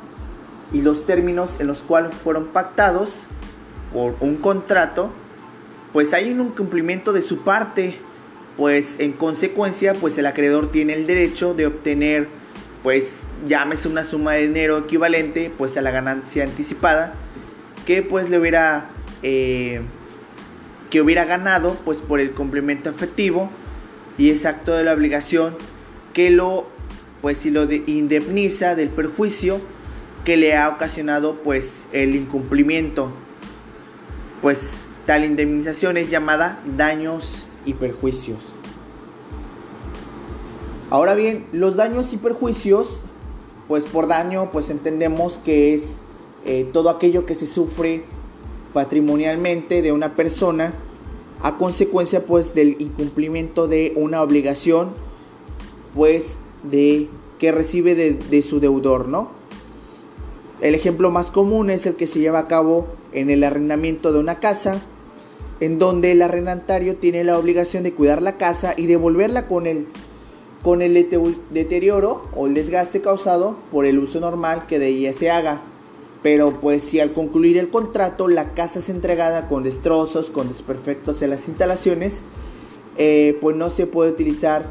y 0.73 0.81
los 0.81 1.05
términos 1.05 1.61
en 1.61 1.67
los 1.67 1.83
cuales 1.83 2.15
fueron 2.15 2.47
pactados, 2.47 3.17
por 3.93 4.17
un 4.21 4.37
contrato, 4.37 5.11
pues 5.93 6.15
hay 6.15 6.33
un 6.33 6.41
incumplimiento 6.41 7.13
de 7.13 7.23
su 7.23 7.45
parte, 7.45 7.99
pues 8.57 8.97
en 8.99 9.13
consecuencia, 9.13 9.95
pues 9.95 10.17
el 10.19 10.27
acreedor 10.27 10.73
tiene 10.73 10.95
el 10.95 11.07
derecho 11.07 11.55
de 11.55 11.67
obtener, 11.67 12.29
pues 12.83 13.19
llámese 13.47 13.89
una 13.89 14.05
suma 14.05 14.33
de 14.33 14.49
dinero 14.49 14.79
equivalente, 14.79 15.53
pues 15.57 15.77
a 15.77 15.83
la 15.83 15.93
ganancia 15.93 16.43
anticipada, 16.43 17.15
que 17.87 18.03
pues 18.03 18.31
le 18.31 18.39
hubiera, 18.39 18.91
eh, 19.23 19.81
que 20.91 21.01
hubiera 21.01 21.25
ganado, 21.25 21.77
pues 21.85 21.99
por 21.99 22.21
el 22.21 22.33
cumplimiento 22.33 22.91
efectivo 22.91 23.51
y 24.19 24.31
exacto 24.31 24.73
de 24.73 24.85
la 24.85 24.93
obligación, 24.93 25.57
que 26.13 26.31
lo, 26.31 26.67
pues 27.23 27.39
si 27.39 27.51
lo 27.51 27.71
indemniza 27.71 28.75
del 28.75 28.89
perjuicio 28.89 29.61
que 30.25 30.37
le 30.37 30.57
ha 30.57 30.69
ocasionado, 30.69 31.37
pues 31.43 31.85
el 31.93 32.15
incumplimiento 32.15 33.13
pues 34.45 34.85
tal 35.07 35.25
indemnización 35.25 35.97
es 35.97 36.11
llamada 36.11 36.61
daños 36.77 37.47
y 37.65 37.73
perjuicios. 37.73 38.41
Ahora 40.91 41.15
bien, 41.15 41.47
los 41.51 41.77
daños 41.77 42.13
y 42.13 42.19
perjuicios, 42.19 43.01
pues 43.69 43.87
por 43.87 44.07
daño, 44.07 44.51
pues 44.51 44.69
entendemos 44.69 45.39
que 45.39 45.73
es 45.73 45.99
eh, 46.45 46.69
todo 46.73 46.91
aquello 46.91 47.27
que 47.27 47.35
se 47.35 47.47
sufre 47.47 48.05
patrimonialmente 48.73 49.83
de 49.83 49.93
una 49.93 50.15
persona 50.15 50.75
a 51.43 51.57
consecuencia 51.59 52.27
pues 52.27 52.55
del 52.55 52.77
incumplimiento 52.81 53.69
de 53.69 53.93
una 53.97 54.23
obligación 54.23 54.91
pues 55.95 56.37
de 56.63 57.09
que 57.39 57.53
recibe 57.53 57.95
de, 57.95 58.15
de 58.15 58.43
su 58.43 58.61
deudor, 58.61 59.09
¿no? 59.09 59.31
El 60.61 60.75
ejemplo 60.75 61.11
más 61.11 61.31
común 61.31 61.69
es 61.69 61.87
el 61.87 61.95
que 61.95 62.07
se 62.07 62.21
lleva 62.21 62.39
a 62.39 62.49
cabo 62.49 62.87
en 63.13 63.31
el 63.31 63.45
arrendamiento 63.45 64.13
de 64.13 64.21
una 64.21 64.41
casa, 64.41 64.81
en 65.61 65.79
donde 65.79 66.13
el 66.13 66.23
arrendatario 66.23 66.97
tiene 66.97 67.25
la 67.25 67.39
obligación 67.39 67.83
de 67.83 67.93
cuidar 67.93 68.23
la 68.23 68.37
casa 68.37 68.75
y 68.77 68.87
devolverla 68.87 69.47
con 69.47 69.67
el, 69.67 69.87
con 70.63 70.83
el 70.83 70.95
deterioro 71.51 72.23
o 72.35 72.47
el 72.47 72.55
desgaste 72.55 73.01
causado 73.03 73.57
por 73.71 73.87
el 73.87 73.99
uso 73.99 74.21
normal 74.21 74.67
que 74.67 74.79
de 74.79 74.89
ella 74.89 75.13
se 75.13 75.31
haga. 75.31 75.63
Pero 76.25 76.59
pues 76.59 76.83
si 76.83 77.01
al 77.01 77.13
concluir 77.13 77.59
el 77.59 77.69
contrato 77.69 78.29
la 78.29 78.55
casa 78.55 78.79
es 78.79 78.89
entregada 78.89 79.47
con 79.47 79.63
destrozos, 79.63 80.31
con 80.31 80.49
desperfectos 80.49 81.21
en 81.21 81.29
las 81.29 81.49
instalaciones, 81.49 82.23
eh, 82.97 83.37
pues 83.43 83.55
no 83.57 83.69
se 83.69 83.87
puede 83.87 84.13
utilizar 84.13 84.65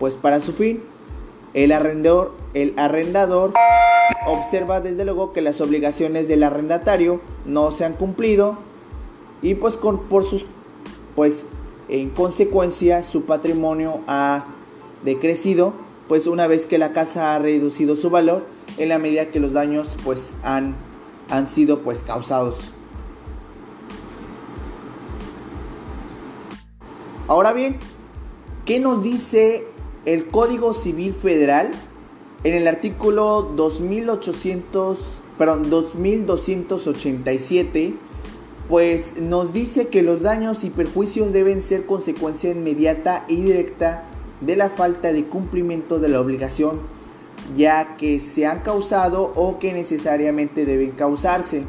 pues 0.00 0.16
para 0.16 0.40
su 0.40 0.52
fin. 0.52 0.82
El 1.54 1.70
arrendador, 1.70 2.34
el 2.54 2.74
arrendador 2.76 3.52
observa 4.26 4.80
desde 4.80 5.04
luego 5.04 5.32
que 5.32 5.42
las 5.42 5.60
obligaciones 5.60 6.26
del 6.26 6.42
arrendatario 6.42 7.20
no 7.44 7.70
se 7.70 7.84
han 7.84 7.92
cumplido 7.92 8.58
y 9.42 9.54
pues 9.54 9.76
con, 9.76 10.08
por 10.08 10.24
sus 10.24 10.46
pues 11.14 11.44
en 11.88 12.10
consecuencia 12.10 13.04
su 13.04 13.26
patrimonio 13.26 14.00
ha 14.08 14.46
decrecido 15.04 15.72
pues 16.08 16.26
una 16.26 16.48
vez 16.48 16.66
que 16.66 16.78
la 16.78 16.92
casa 16.92 17.36
ha 17.36 17.38
reducido 17.38 17.94
su 17.94 18.10
valor 18.10 18.44
en 18.76 18.88
la 18.88 18.98
medida 18.98 19.30
que 19.30 19.40
los 19.40 19.52
daños 19.52 19.96
pues 20.04 20.32
han, 20.42 20.74
han 21.28 21.48
sido 21.48 21.82
pues 21.82 22.02
causados. 22.02 22.72
Ahora 27.28 27.52
bien, 27.52 27.76
¿qué 28.64 28.78
nos 28.78 29.02
dice 29.02 29.66
el 30.04 30.28
Código 30.28 30.74
Civil 30.74 31.12
Federal 31.12 31.72
en 32.44 32.54
el 32.54 32.68
artículo 32.68 33.50
2800, 33.56 35.04
perdón, 35.36 35.68
2287, 35.68 37.94
pues 38.68 39.20
nos 39.20 39.52
dice 39.52 39.88
que 39.88 40.02
los 40.02 40.22
daños 40.22 40.62
y 40.62 40.70
perjuicios 40.70 41.32
deben 41.32 41.62
ser 41.62 41.86
consecuencia 41.86 42.50
inmediata 42.50 43.24
y 43.26 43.42
directa 43.42 44.04
de 44.40 44.54
la 44.54 44.70
falta 44.70 45.12
de 45.12 45.24
cumplimiento 45.24 45.98
de 45.98 46.08
la 46.08 46.20
obligación, 46.20 46.78
ya 47.54 47.96
que 47.96 48.20
se 48.20 48.46
han 48.46 48.60
causado 48.60 49.32
o 49.34 49.58
que 49.58 49.72
necesariamente 49.72 50.64
deben 50.64 50.90
causarse. 50.90 51.64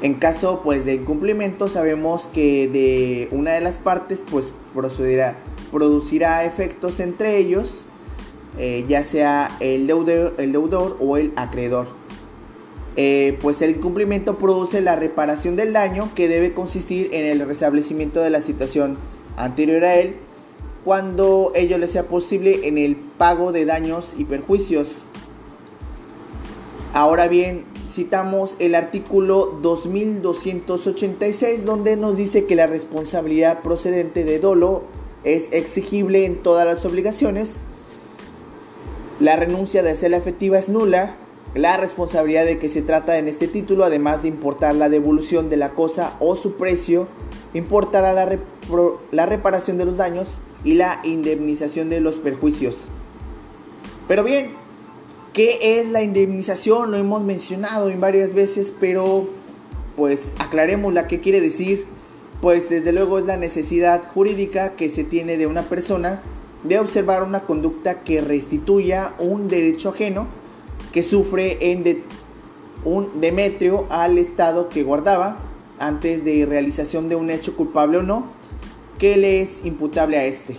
En 0.00 0.14
caso 0.14 0.62
pues 0.64 0.84
de 0.84 0.94
incumplimiento 0.94 1.68
sabemos 1.68 2.26
que 2.26 2.68
de 2.68 3.28
una 3.30 3.52
de 3.52 3.60
las 3.60 3.78
partes 3.78 4.22
pues 4.28 4.52
procederá, 4.74 5.36
producirá 5.70 6.44
efectos 6.44 6.98
entre 6.98 7.36
ellos 7.38 7.84
eh, 8.58 8.84
ya 8.86 9.02
sea 9.02 9.56
el 9.60 9.86
deudor, 9.86 10.96
o 11.00 11.16
el 11.16 11.32
acreedor. 11.36 11.88
Eh, 12.96 13.38
pues 13.40 13.62
el 13.62 13.70
incumplimiento 13.70 14.36
produce 14.36 14.82
la 14.82 14.96
reparación 14.96 15.56
del 15.56 15.72
daño 15.72 16.10
que 16.14 16.28
debe 16.28 16.52
consistir 16.52 17.08
en 17.14 17.24
el 17.24 17.46
restablecimiento 17.46 18.20
de 18.20 18.28
la 18.28 18.42
situación 18.42 18.98
anterior 19.36 19.84
a 19.84 19.94
él 19.96 20.16
cuando 20.84 21.52
ello 21.54 21.78
le 21.78 21.86
sea 21.86 22.04
posible 22.04 22.66
en 22.66 22.78
el 22.78 22.96
pago 22.96 23.52
de 23.52 23.64
daños 23.64 24.14
y 24.18 24.24
perjuicios. 24.24 25.06
Ahora 26.92 27.28
bien, 27.28 27.64
citamos 27.88 28.56
el 28.58 28.74
artículo 28.74 29.58
2286 29.62 31.64
donde 31.64 31.96
nos 31.96 32.16
dice 32.16 32.46
que 32.46 32.56
la 32.56 32.66
responsabilidad 32.66 33.62
procedente 33.62 34.24
de 34.24 34.38
dolo 34.38 34.82
es 35.24 35.52
exigible 35.52 36.24
en 36.24 36.42
todas 36.42 36.66
las 36.66 36.84
obligaciones. 36.84 37.60
La 39.20 39.36
renuncia 39.36 39.82
de 39.82 39.90
hacerla 39.90 40.16
efectiva 40.16 40.58
es 40.58 40.68
nula. 40.68 41.16
La 41.54 41.76
responsabilidad 41.76 42.44
de 42.44 42.58
que 42.58 42.68
se 42.68 42.82
trata 42.82 43.18
en 43.18 43.28
este 43.28 43.46
título, 43.46 43.84
además 43.84 44.22
de 44.22 44.28
importar 44.28 44.74
la 44.74 44.88
devolución 44.88 45.48
de 45.48 45.58
la 45.58 45.70
cosa 45.70 46.16
o 46.18 46.34
su 46.34 46.56
precio, 46.56 47.06
importará 47.54 48.12
la, 48.14 48.38
la 49.10 49.26
reparación 49.26 49.76
de 49.76 49.84
los 49.84 49.98
daños 49.98 50.38
y 50.64 50.74
la 50.74 51.00
indemnización 51.04 51.88
de 51.88 52.00
los 52.00 52.16
perjuicios. 52.16 52.88
Pero 54.08 54.24
bien, 54.24 54.50
¿qué 55.32 55.80
es 55.80 55.88
la 55.88 56.02
indemnización? 56.02 56.90
Lo 56.90 56.96
hemos 56.96 57.24
mencionado 57.24 57.88
en 57.88 58.00
varias 58.00 58.34
veces, 58.34 58.72
pero 58.78 59.28
pues 59.96 60.34
aclaremos 60.38 60.92
la 60.92 61.08
que 61.08 61.20
quiere 61.20 61.40
decir. 61.40 61.86
Pues 62.40 62.68
desde 62.68 62.92
luego 62.92 63.18
es 63.18 63.24
la 63.24 63.36
necesidad 63.36 64.02
jurídica 64.12 64.74
que 64.74 64.88
se 64.88 65.04
tiene 65.04 65.36
de 65.36 65.46
una 65.46 65.62
persona 65.62 66.22
de 66.64 66.78
observar 66.78 67.22
una 67.22 67.44
conducta 67.44 68.02
que 68.02 68.20
restituya 68.20 69.14
un 69.18 69.48
derecho 69.48 69.90
ajeno 69.90 70.26
que 70.92 71.02
sufre 71.02 71.58
en 71.72 72.02
un 72.84 73.20
demetrio 73.20 73.86
al 73.90 74.18
Estado 74.18 74.68
que 74.68 74.82
guardaba 74.82 75.38
antes 75.78 76.24
de 76.24 76.44
realización 76.46 77.08
de 77.08 77.16
un 77.16 77.30
hecho 77.30 77.56
culpable 77.56 77.98
o 77.98 78.02
no 78.02 78.41
que 78.98 79.16
le 79.16 79.40
es 79.40 79.64
imputable 79.64 80.18
a 80.18 80.24
este. 80.24 80.56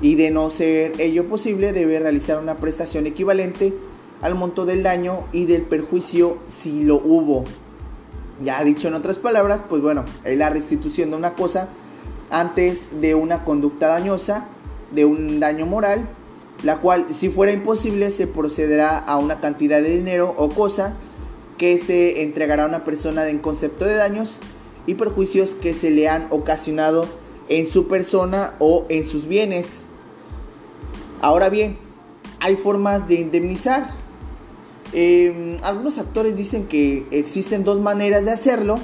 Y 0.00 0.16
de 0.16 0.30
no 0.30 0.50
ser 0.50 1.00
ello 1.00 1.28
posible, 1.28 1.72
debe 1.72 1.98
realizar 1.98 2.40
una 2.40 2.56
prestación 2.56 3.06
equivalente 3.06 3.72
al 4.20 4.34
monto 4.34 4.64
del 4.64 4.82
daño 4.82 5.26
y 5.32 5.46
del 5.46 5.62
perjuicio 5.62 6.38
si 6.48 6.82
lo 6.82 6.96
hubo. 6.96 7.44
Ya 8.42 8.62
dicho 8.64 8.88
en 8.88 8.94
otras 8.94 9.18
palabras, 9.18 9.62
pues 9.68 9.82
bueno, 9.82 10.04
es 10.24 10.36
la 10.36 10.50
restitución 10.50 11.10
de 11.10 11.16
una 11.16 11.34
cosa 11.34 11.68
antes 12.30 13.00
de 13.00 13.14
una 13.14 13.44
conducta 13.44 13.88
dañosa, 13.88 14.48
de 14.90 15.04
un 15.04 15.38
daño 15.38 15.66
moral, 15.66 16.08
la 16.62 16.78
cual 16.78 17.06
si 17.10 17.28
fuera 17.28 17.52
imposible 17.52 18.10
se 18.10 18.26
procederá 18.26 18.98
a 18.98 19.18
una 19.18 19.40
cantidad 19.40 19.82
de 19.82 19.90
dinero 19.90 20.34
o 20.36 20.48
cosa 20.48 20.94
que 21.58 21.78
se 21.78 22.22
entregará 22.22 22.64
a 22.64 22.68
una 22.68 22.84
persona 22.84 23.28
en 23.28 23.38
concepto 23.38 23.84
de 23.84 23.94
daños 23.94 24.38
y 24.86 24.94
perjuicios 24.94 25.54
que 25.54 25.74
se 25.74 25.90
le 25.90 26.08
han 26.08 26.26
ocasionado 26.30 27.06
en 27.52 27.66
su 27.66 27.86
persona 27.86 28.54
o 28.60 28.86
en 28.88 29.04
sus 29.04 29.26
bienes. 29.26 29.82
Ahora 31.20 31.50
bien, 31.50 31.76
hay 32.40 32.56
formas 32.56 33.08
de 33.08 33.16
indemnizar. 33.16 33.90
Em, 34.94 35.58
algunos 35.62 35.98
actores 35.98 36.34
dicen 36.34 36.66
que 36.66 37.06
existen 37.10 37.62
dos 37.62 37.78
maneras 37.78 38.24
de 38.24 38.30
hacerlo. 38.30 38.78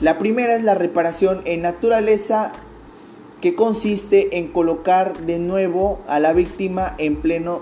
La 0.00 0.18
primera 0.18 0.56
es 0.56 0.64
la 0.64 0.74
reparación 0.74 1.42
en 1.44 1.62
naturaleza 1.62 2.50
que 3.40 3.54
consiste 3.54 4.38
en 4.38 4.48
colocar 4.48 5.24
de 5.24 5.38
nuevo 5.38 6.00
a 6.08 6.18
la 6.18 6.32
víctima 6.32 6.96
en 6.98 7.14
pleno, 7.14 7.60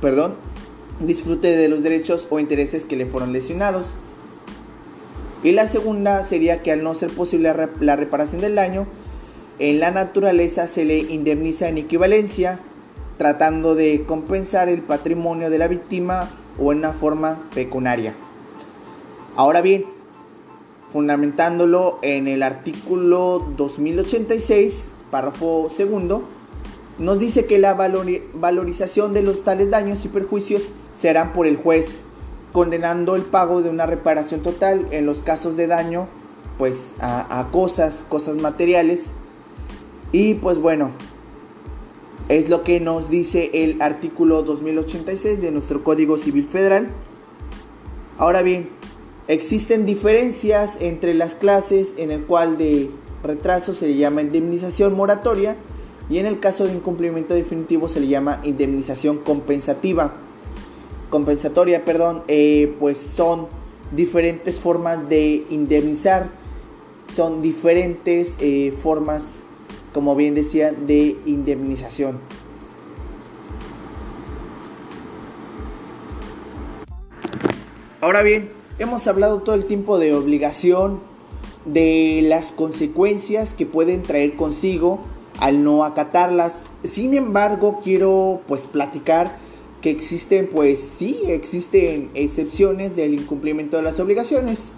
perdón, 0.00 0.34
disfrute 1.00 1.54
de 1.54 1.68
los 1.68 1.82
derechos 1.82 2.26
o 2.30 2.38
intereses 2.38 2.86
que 2.86 2.96
le 2.96 3.04
fueron 3.04 3.34
lesionados. 3.34 3.92
Y 5.42 5.52
la 5.52 5.66
segunda 5.66 6.24
sería 6.24 6.62
que 6.62 6.72
al 6.72 6.82
no 6.82 6.94
ser 6.94 7.10
posible 7.10 7.54
la 7.80 7.96
reparación 7.96 8.40
del 8.40 8.56
daño, 8.56 8.86
en 9.58 9.80
la 9.80 9.90
naturaleza 9.90 10.66
se 10.66 10.84
le 10.84 10.98
indemniza 10.98 11.68
en 11.68 11.78
equivalencia, 11.78 12.60
tratando 13.16 13.74
de 13.74 14.04
compensar 14.06 14.68
el 14.68 14.82
patrimonio 14.82 15.50
de 15.50 15.58
la 15.58 15.68
víctima 15.68 16.30
o 16.58 16.72
en 16.72 16.78
una 16.78 16.92
forma 16.92 17.48
pecuniaria. 17.54 18.14
Ahora 19.36 19.60
bien, 19.60 19.84
fundamentándolo 20.92 21.98
en 22.02 22.28
el 22.28 22.42
artículo 22.42 23.48
2086, 23.56 24.92
párrafo 25.10 25.68
segundo, 25.70 26.22
nos 26.98 27.20
dice 27.20 27.46
que 27.46 27.58
la 27.58 27.74
valorización 27.74 29.12
de 29.12 29.22
los 29.22 29.44
tales 29.44 29.70
daños 29.70 30.04
y 30.04 30.08
perjuicios 30.08 30.72
serán 30.92 31.32
por 31.32 31.46
el 31.46 31.56
juez 31.56 32.02
condenando 32.58 33.14
el 33.14 33.22
pago 33.22 33.62
de 33.62 33.70
una 33.70 33.86
reparación 33.86 34.40
total 34.40 34.88
en 34.90 35.06
los 35.06 35.22
casos 35.22 35.56
de 35.56 35.68
daño 35.68 36.08
pues 36.58 36.96
a, 36.98 37.50
cosas, 37.52 38.04
cosas 38.08 38.38
materiales. 38.38 39.10
Y 40.10 40.34
pues 40.34 40.58
bueno, 40.58 40.90
es 42.28 42.48
lo 42.48 42.64
que 42.64 42.80
nos 42.80 43.10
dice 43.10 43.52
el 43.54 43.80
artículo 43.80 44.42
2086 44.42 45.40
de 45.40 45.52
nuestro 45.52 45.84
Código 45.84 46.18
Civil 46.18 46.46
Federal. 46.46 46.88
Ahora 48.18 48.42
bien, 48.42 48.70
existen 49.28 49.86
diferencias 49.86 50.78
entre 50.80 51.14
las 51.14 51.36
clases 51.36 51.94
en 51.96 52.10
el 52.10 52.24
cual 52.24 52.58
de 52.58 52.90
retraso 53.22 53.72
se 53.72 53.86
le 53.86 53.96
llama 53.98 54.22
indemnización 54.22 54.96
moratoria 54.96 55.56
y 56.10 56.18
en 56.18 56.26
el 56.26 56.40
caso 56.40 56.66
de 56.66 56.72
incumplimiento 56.72 57.34
definitivo 57.34 57.88
se 57.88 58.00
le 58.00 58.08
llama 58.08 58.40
indemnización 58.42 59.18
compensativa 59.18 60.12
compensatoria, 61.10 61.84
perdón, 61.84 62.22
eh, 62.28 62.74
pues 62.78 62.98
son 62.98 63.46
diferentes 63.92 64.60
formas 64.60 65.08
de 65.08 65.44
indemnizar, 65.50 66.28
son 67.14 67.42
diferentes 67.42 68.36
eh, 68.40 68.72
formas, 68.82 69.40
como 69.92 70.14
bien 70.14 70.34
decía, 70.34 70.72
de 70.72 71.16
indemnización. 71.26 72.18
Ahora 78.00 78.22
bien, 78.22 78.50
hemos 78.78 79.06
hablado 79.08 79.40
todo 79.40 79.54
el 79.54 79.64
tiempo 79.64 79.98
de 79.98 80.14
obligación, 80.14 81.00
de 81.64 82.20
las 82.22 82.52
consecuencias 82.52 83.54
que 83.54 83.66
pueden 83.66 84.02
traer 84.02 84.36
consigo 84.36 85.00
al 85.40 85.64
no 85.64 85.84
acatarlas. 85.84 86.66
Sin 86.84 87.14
embargo, 87.14 87.80
quiero 87.82 88.40
pues 88.46 88.66
platicar 88.66 89.36
que 89.80 89.90
existen, 89.90 90.48
pues 90.48 90.80
sí, 90.80 91.20
existen 91.26 92.10
excepciones 92.14 92.96
del 92.96 93.14
incumplimiento 93.14 93.76
de 93.76 93.82
las 93.82 94.00
obligaciones, 94.00 94.72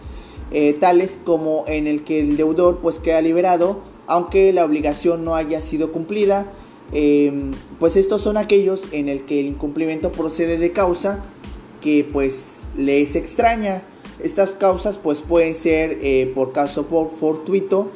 eh, 0.51 0.77
tales 0.79 1.19
como 1.25 1.65
en 1.69 1.87
el 1.87 2.05
que 2.05 2.21
el 2.21 2.37
deudor 2.37 2.81
pues 2.81 2.99
queda 2.99 3.21
liberado, 3.21 3.81
aunque 4.07 4.53
la 4.53 4.65
obligación 4.65 5.25
no 5.25 5.37
haya 5.37 5.61
sido 5.61 5.93
cumplida, 5.93 6.53
em, 6.93 7.53
pues 7.79 7.97
estos 7.97 8.23
son 8.23 8.37
aquellos 8.37 8.89
en 8.93 9.09
el 9.09 9.25
que 9.25 9.41
el 9.41 9.47
incumplimiento 9.47 10.11
procede 10.13 10.59
de 10.59 10.73
causa 10.73 11.23
que 11.81 12.07
pues 12.13 12.63
le 12.77 13.01
es 13.01 13.17
extraña. 13.17 13.83
Estas 14.19 14.51
causas 14.51 14.99
pues 14.99 15.23
pueden 15.23 15.55
ser 15.55 15.99
eh, 16.03 16.31
por 16.35 16.53
caso 16.53 16.87
por 16.87 17.11
fortuito 17.11 17.91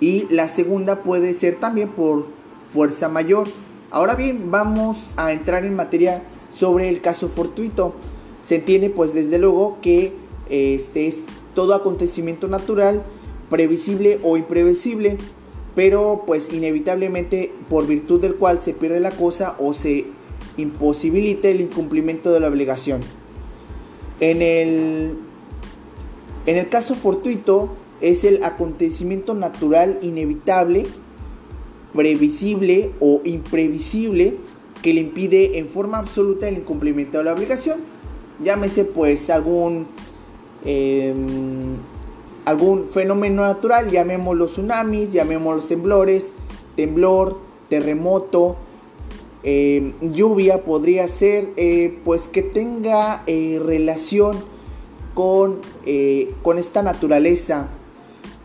y 0.00 0.26
la 0.30 0.48
segunda 0.48 1.02
puede 1.02 1.34
ser 1.34 1.56
también 1.56 1.90
por 1.90 2.26
fuerza 2.72 3.08
mayor. 3.08 3.48
Ahora 3.90 4.14
bien, 4.14 4.50
vamos 4.50 5.14
a 5.16 5.32
entrar 5.32 5.64
en 5.64 5.74
materia 5.74 6.22
sobre 6.50 6.88
el 6.88 7.00
caso 7.00 7.28
fortuito. 7.28 7.94
Se 8.42 8.56
entiende 8.56 8.90
pues 8.90 9.14
desde 9.14 9.38
luego 9.38 9.78
que 9.82 10.14
este 10.48 11.06
es 11.06 11.22
todo 11.54 11.74
acontecimiento 11.74 12.48
natural, 12.48 13.04
previsible 13.50 14.20
o 14.22 14.36
imprevisible, 14.36 15.18
pero 15.74 16.24
pues 16.26 16.52
inevitablemente 16.52 17.52
por 17.68 17.86
virtud 17.86 18.20
del 18.20 18.36
cual 18.36 18.60
se 18.60 18.72
pierde 18.72 19.00
la 19.00 19.10
cosa 19.10 19.56
o 19.58 19.72
se 19.72 20.06
imposibilita 20.56 21.48
el 21.48 21.60
incumplimiento 21.60 22.32
de 22.32 22.40
la 22.40 22.48
obligación. 22.48 23.00
En 24.20 24.42
el, 24.42 25.14
en 26.46 26.56
el 26.56 26.68
caso 26.68 26.94
fortuito 26.94 27.70
es 28.00 28.24
el 28.24 28.42
acontecimiento 28.42 29.34
natural 29.34 29.98
inevitable, 30.02 30.86
previsible 31.94 32.92
o 33.00 33.20
imprevisible 33.24 34.36
que 34.82 34.94
le 34.94 35.00
impide 35.00 35.58
en 35.58 35.68
forma 35.68 35.98
absoluta 35.98 36.48
el 36.48 36.58
incumplimiento 36.58 37.18
de 37.18 37.24
la 37.24 37.32
obligación. 37.32 37.78
Llámese 38.42 38.84
pues 38.84 39.30
algún, 39.30 39.86
em, 40.64 41.76
algún 42.44 42.88
fenómeno 42.88 43.42
natural, 43.42 43.90
llamémoslo 43.90 44.46
tsunamis, 44.46 45.12
llamémoslo 45.12 45.62
temblores, 45.62 46.34
temblor, 46.76 47.38
terremoto, 47.68 48.56
em, 49.42 49.94
lluvia 50.00 50.64
podría 50.64 51.08
ser 51.08 51.50
eh, 51.56 51.98
pues 52.04 52.28
que 52.28 52.42
tenga 52.42 53.22
eh, 53.26 53.60
relación 53.64 54.36
con, 55.14 55.60
eh, 55.84 56.32
con 56.42 56.58
esta 56.58 56.82
naturaleza. 56.82 57.68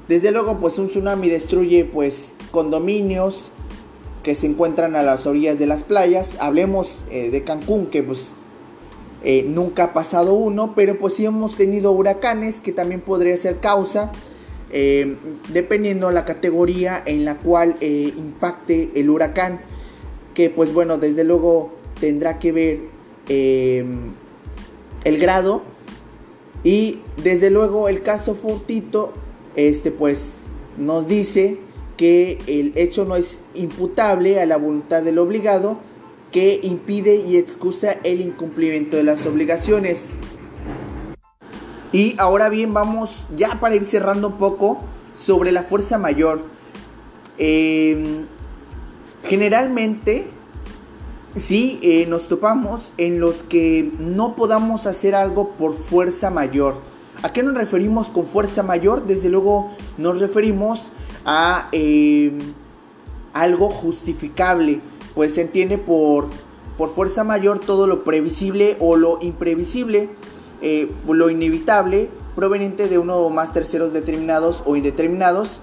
Desde 0.07 0.31
luego 0.31 0.57
pues 0.59 0.79
un 0.79 0.87
tsunami 0.87 1.29
destruye 1.29 1.85
pues 1.85 2.33
condominios, 2.51 3.49
que 4.23 4.35
se 4.35 4.47
encuentran 4.47 4.95
a 4.95 5.03
las 5.03 5.27
orillas 5.27 5.59
de 5.59 5.67
las 5.67 5.83
playas. 5.83 6.35
Hablemos 6.39 7.03
eh, 7.11 7.29
de 7.29 7.43
Cancún, 7.43 7.87
que 7.87 8.01
pues 8.01 8.31
eh, 9.23 9.45
nunca 9.47 9.83
ha 9.85 9.93
pasado 9.93 10.33
uno, 10.33 10.73
pero 10.75 10.97
pues 10.97 11.13
sí 11.13 11.25
hemos 11.25 11.55
tenido 11.55 11.91
huracanes, 11.91 12.59
que 12.59 12.71
también 12.71 13.01
podría 13.01 13.37
ser 13.37 13.59
causa. 13.59 14.11
eh, 14.75 15.15
dependiendo 15.49 16.09
la 16.09 16.25
categoría 16.25 17.01
en 17.05 17.25
la 17.25 17.37
cual 17.37 17.77
eh, 17.79 18.11
impacte 18.17 18.89
el 18.95 19.09
huracán, 19.09 19.61
que 20.33 20.49
pues 20.49 20.73
bueno, 20.73 20.97
desde 20.97 21.23
luego 21.23 21.73
tendrá 21.99 22.39
que 22.39 22.51
ver 22.51 22.79
el 23.29 24.05
grado 25.19 25.61
y 26.63 26.99
desde 27.23 27.51
luego 27.51 27.87
el 27.87 28.01
caso 28.01 28.33
Fortito, 28.33 29.13
este 29.55 29.91
pues 29.91 30.37
nos 30.77 31.07
dice 31.07 31.59
que 31.97 32.37
el 32.47 32.73
hecho 32.75 33.05
no 33.05 33.15
es 33.15 33.39
imputable 33.53 34.41
a 34.41 34.45
la 34.45 34.57
voluntad 34.57 35.03
del 35.03 35.19
obligado, 35.19 35.77
que 36.31 36.59
impide 36.63 37.17
y 37.17 37.37
excusa 37.37 37.97
el 38.03 38.19
incumplimiento 38.19 38.97
de 38.97 39.03
las 39.03 39.25
obligaciones. 39.25 40.15
Y 41.91 42.15
ahora 42.17 42.49
bien, 42.49 42.73
vamos 42.73 43.27
ya 43.35 43.59
para 43.59 43.75
ir 43.75 43.85
cerrando 43.85 44.29
un 44.29 44.37
poco 44.39 44.79
sobre 45.15 45.51
la 45.51 45.61
fuerza 45.61 45.99
mayor. 45.99 46.41
Em, 47.37 48.25
generalmente, 49.25 50.27
sí, 51.35 51.79
eh, 51.83 52.07
nos 52.07 52.27
topamos 52.27 52.93
en 52.97 53.19
los 53.19 53.43
que 53.43 53.91
no 53.99 54.35
podamos 54.35 54.87
hacer 54.87 55.13
algo 55.13 55.51
por 55.51 55.75
fuerza 55.75 56.31
mayor. 56.31 56.81
¿A 57.21 57.31
qué 57.31 57.43
nos 57.43 57.53
referimos 57.53 58.09
con 58.09 58.25
fuerza 58.25 58.63
mayor? 58.63 59.05
Desde 59.05 59.29
luego 59.29 59.71
nos 59.99 60.19
referimos 60.19 60.89
a 61.25 61.69
em, 61.71 62.37
algo 63.33 63.69
justificable 63.69 64.81
pues 65.15 65.35
se 65.35 65.41
entiende 65.41 65.77
por, 65.77 66.29
por 66.77 66.89
fuerza 66.89 67.23
mayor 67.23 67.59
todo 67.59 67.87
lo 67.87 68.03
previsible 68.03 68.77
o 68.79 68.95
lo 68.95 69.19
imprevisible, 69.21 70.09
eh, 70.61 70.89
lo 71.07 71.29
inevitable 71.29 72.09
proveniente 72.35 72.87
de 72.87 72.97
uno 72.97 73.17
o 73.17 73.29
más 73.29 73.53
terceros 73.53 73.93
determinados 73.93 74.63
o 74.65 74.75
indeterminados, 74.75 75.59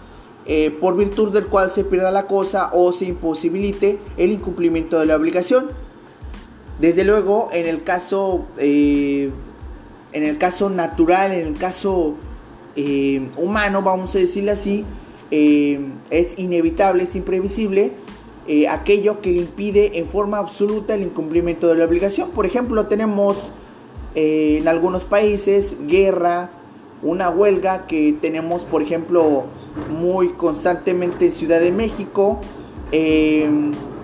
eh, 0.46 0.70
por 0.70 0.96
virtud 0.96 1.32
del 1.32 1.46
cual 1.46 1.70
se 1.70 1.84
pierda 1.84 2.10
la 2.10 2.26
cosa 2.26 2.70
o 2.72 2.92
se 2.92 3.06
imposibilite 3.06 3.98
el 4.16 4.30
incumplimiento 4.30 4.98
de 4.98 5.06
la 5.06 5.16
obligación. 5.16 5.66
Desde 6.78 7.04
luego, 7.04 7.50
en 7.52 7.66
el 7.66 7.82
caso, 7.82 8.46
eh, 8.56 9.30
en 10.12 10.22
el 10.22 10.38
caso 10.38 10.70
natural, 10.70 11.32
en 11.32 11.46
el 11.48 11.58
caso 11.58 12.14
humano, 13.36 13.82
vamos 13.82 14.14
a 14.14 14.18
decirle 14.20 14.52
así, 14.52 14.86
es 15.30 16.38
inevitable, 16.38 17.04
es 17.04 17.14
imprevisible 17.14 17.92
eh, 18.48 18.68
aquello 18.68 19.20
que 19.20 19.30
le 19.30 19.38
impide 19.38 19.98
en 19.98 20.06
forma 20.06 20.38
absoluta 20.38 20.94
el 20.94 21.02
incumplimiento 21.02 21.68
de 21.68 21.76
la 21.76 21.84
obligación. 21.84 22.30
Por 22.30 22.46
ejemplo, 22.46 22.86
tenemos 22.86 23.50
eh, 24.14 24.58
en 24.60 24.68
algunos 24.68 25.04
países 25.04 25.76
guerra, 25.86 26.50
una 27.02 27.30
huelga 27.30 27.86
que 27.86 28.14
tenemos, 28.20 28.64
por 28.64 28.82
ejemplo, 28.82 29.44
muy 29.90 30.30
constantemente 30.30 31.26
en 31.26 31.32
Ciudad 31.32 31.60
de 31.60 31.72
México. 31.72 32.40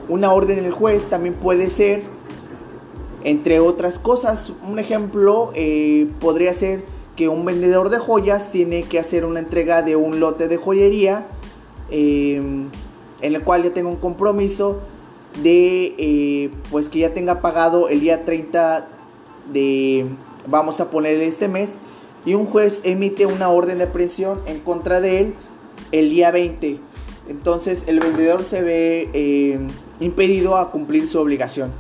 Una 0.08 0.32
orden 0.32 0.62
del 0.62 0.70
juez 0.70 1.08
también 1.08 1.34
puede 1.34 1.68
ser, 1.68 2.02
entre 3.24 3.58
otras 3.58 3.98
cosas, 3.98 4.52
un 4.68 4.78
ejemplo 4.78 5.50
eh, 5.56 6.08
podría 6.20 6.54
ser 6.54 6.84
que 7.16 7.28
un 7.28 7.44
vendedor 7.44 7.88
de 7.90 7.98
joyas 7.98 8.52
tiene 8.52 8.84
que 8.84 8.98
hacer 8.98 9.24
una 9.24 9.40
entrega 9.40 9.82
de 9.82 9.96
un 9.96 10.20
lote 10.20 10.48
de 10.48 10.56
joyería 10.56 11.26
em, 11.90 12.68
en 13.20 13.34
el 13.34 13.42
cual 13.42 13.62
ya 13.64 13.72
tengo 13.72 13.88
un 13.88 13.96
compromiso 13.96 14.80
de 15.42 15.94
eh, 15.98 16.50
pues 16.70 16.88
que 16.88 17.00
ya 17.00 17.14
tenga 17.14 17.40
pagado 17.40 17.88
el 17.88 18.00
día 18.00 18.24
30 18.24 18.86
de 19.52 20.06
vamos 20.46 20.80
a 20.80 20.90
poner 20.90 21.20
este 21.22 21.48
mes 21.48 21.78
y 22.24 22.34
un 22.34 22.46
juez 22.46 22.82
emite 22.84 23.26
una 23.26 23.48
orden 23.48 23.78
de 23.78 23.84
aprehensión 23.84 24.40
en 24.46 24.60
contra 24.60 25.00
de 25.00 25.20
él 25.20 25.34
el 25.92 26.10
día 26.10 26.30
20 26.30 26.80
entonces 27.28 27.84
el 27.86 28.00
vendedor 28.00 28.44
se 28.44 28.62
ve 28.62 29.10
eh, 29.12 29.58
impedido 30.00 30.56
a 30.56 30.70
cumplir 30.70 31.08
su 31.08 31.18
obligación. 31.18 31.72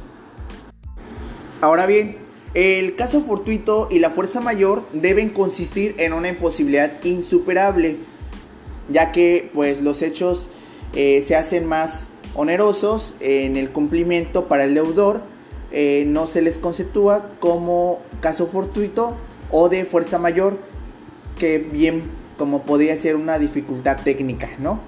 Ahora 1.60 1.86
bien 1.86 2.25
el 2.56 2.96
caso 2.96 3.20
fortuito 3.20 3.88
y 3.90 3.98
la 3.98 4.10
fuerza 4.10 4.40
mayor 4.40 4.82
deben 4.92 5.28
consistir 5.28 5.94
en 5.98 6.12
una 6.12 6.28
imposibilidad 6.28 6.92
insuperable 7.04 7.98
ya 8.88 9.12
que 9.12 9.50
pues 9.54 9.80
los 9.80 10.02
hechos 10.02 10.48
eh, 10.94 11.22
se 11.22 11.36
hacen 11.36 11.66
más 11.66 12.08
onerosos 12.34 13.14
en 13.20 13.56
el 13.56 13.70
cumplimiento 13.70 14.46
para 14.48 14.64
el 14.64 14.74
deudor, 14.74 15.22
eh, 15.72 16.04
no 16.06 16.26
se 16.26 16.42
les 16.42 16.58
conceptúa 16.58 17.30
como 17.40 18.00
caso 18.20 18.46
fortuito 18.46 19.16
o 19.50 19.68
de 19.68 19.84
fuerza 19.84 20.18
mayor, 20.18 20.58
que 21.38 21.58
bien 21.58 22.02
como 22.38 22.62
podría 22.62 22.96
ser 22.96 23.16
una 23.16 23.38
dificultad 23.38 23.98
técnica, 24.02 24.50
¿no? 24.58 24.80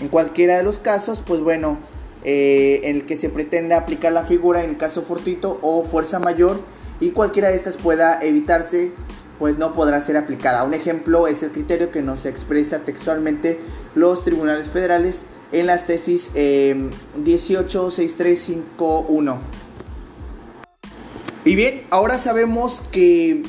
En 0.00 0.08
cualquiera 0.08 0.56
de 0.56 0.62
los 0.62 0.78
casos, 0.78 1.22
pues 1.24 1.40
bueno, 1.40 1.78
eh, 2.24 2.80
en 2.84 2.96
el 2.96 3.06
que 3.06 3.16
se 3.16 3.28
pretende 3.28 3.74
aplicar 3.74 4.12
la 4.12 4.24
figura 4.24 4.64
en 4.64 4.74
caso 4.74 5.02
fortuito 5.02 5.58
o 5.62 5.84
fuerza 5.84 6.18
mayor 6.18 6.60
y 7.00 7.10
cualquiera 7.10 7.50
de 7.50 7.56
estas 7.56 7.76
pueda 7.76 8.18
evitarse, 8.22 8.92
pues 9.38 9.58
no 9.58 9.74
podrá 9.74 10.00
ser 10.00 10.16
aplicada. 10.16 10.64
Un 10.64 10.72
ejemplo 10.74 11.26
es 11.26 11.42
el 11.42 11.50
criterio 11.50 11.90
que 11.90 12.02
nos 12.02 12.24
expresa 12.24 12.78
textualmente 12.80 13.58
los 13.94 14.24
tribunales 14.24 14.70
federales 14.70 15.24
en 15.52 15.66
las 15.66 15.86
tesis 15.86 16.30
eh, 16.34 16.88
186351. 17.16 19.38
Y 21.44 21.56
bien, 21.56 21.82
ahora 21.90 22.16
sabemos 22.16 22.80
que 22.90 23.42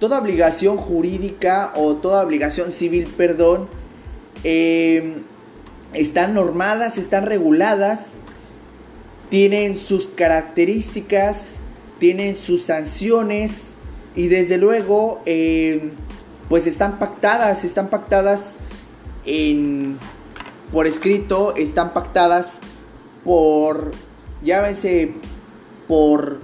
toda 0.00 0.18
obligación 0.18 0.76
jurídica 0.76 1.72
o 1.76 1.94
toda 1.96 2.24
obligación 2.24 2.72
civil, 2.72 3.06
perdón, 3.16 3.68
em, 4.42 5.22
están 5.94 6.34
normadas, 6.34 6.98
están 6.98 7.26
reguladas, 7.26 8.14
tienen 9.28 9.76
sus 9.76 10.08
características, 10.08 11.56
tienen 11.98 12.34
sus 12.34 12.62
sanciones 12.62 13.74
y 14.14 14.28
desde 14.28 14.58
luego 14.58 15.22
em, 15.26 15.92
pues 16.48 16.66
están 16.66 16.98
pactadas, 16.98 17.64
están 17.64 17.88
pactadas 17.88 18.54
en 19.24 19.98
por 20.72 20.86
escrito, 20.86 21.54
están 21.56 21.92
pactadas 21.92 22.58
por, 23.24 23.92
llámese, 24.42 25.14
por, 25.86 26.40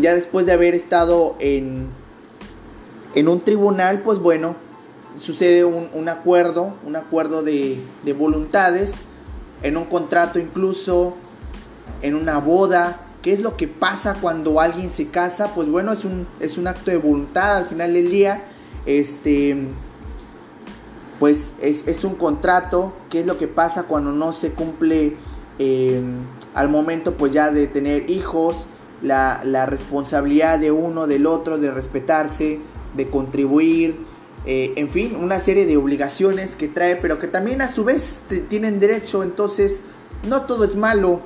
ya 0.00 0.14
después 0.14 0.46
de 0.46 0.52
haber 0.52 0.74
estado 0.74 1.36
en, 1.40 1.88
en 3.14 3.28
un 3.28 3.40
tribunal, 3.42 4.02
pues 4.02 4.20
bueno, 4.20 4.54
sucede 5.16 5.64
un, 5.64 6.08
acuerdo, 6.08 6.74
un 6.86 6.96
acuerdo 6.96 7.42
de, 7.42 7.82
de 8.04 8.12
voluntades, 8.12 8.94
en 9.62 9.76
un 9.76 9.84
contrato 9.84 10.38
incluso, 10.38 11.14
en 12.02 12.14
una 12.14 12.38
boda, 12.38 13.06
¿Qué 13.22 13.32
es 13.32 13.40
lo 13.40 13.56
que 13.56 13.68
pasa 13.68 14.16
cuando 14.18 14.60
alguien 14.60 14.88
se 14.88 15.08
casa? 15.08 15.52
Pues 15.54 15.68
bueno, 15.68 15.92
es 15.92 16.06
un, 16.06 16.26
es 16.40 16.56
un 16.56 16.66
acto 16.66 16.90
de 16.90 16.96
voluntad 16.96 17.58
al 17.58 17.66
final 17.66 17.92
del 17.92 18.10
día. 18.10 18.44
Este, 18.86 19.56
pues 21.18 21.52
es, 21.60 22.02
un 22.04 22.14
contrato, 22.14 22.94
qué 23.10 23.20
es 23.20 23.26
lo 23.26 23.36
que 23.36 23.46
pasa 23.46 23.82
cuando 23.82 24.10
no 24.10 24.32
se 24.32 24.52
cumple 24.52 25.16
em, 25.58 26.22
al 26.54 26.70
momento 26.70 27.18
pues 27.18 27.30
ya 27.30 27.50
de 27.50 27.66
tener 27.66 28.08
hijos, 28.08 28.68
la, 29.02 29.66
responsabilidad 29.66 30.58
de 30.58 30.70
uno, 30.70 31.06
del 31.06 31.26
otro, 31.26 31.58
de 31.58 31.70
respetarse, 31.70 32.58
de 32.96 33.08
contribuir, 33.08 33.98
eh, 34.46 34.72
en 34.76 34.88
fin, 34.88 35.16
una 35.16 35.38
serie 35.38 35.66
de 35.66 35.76
obligaciones 35.76 36.56
que 36.56 36.68
trae, 36.68 36.96
pero 36.96 37.18
que 37.18 37.26
también 37.26 37.60
a 37.62 37.68
su 37.68 37.84
vez 37.84 38.20
tienen 38.48 38.80
derecho, 38.80 39.22
entonces 39.22 39.80
no 40.26 40.42
todo 40.42 40.64
es 40.64 40.76
malo. 40.76 41.20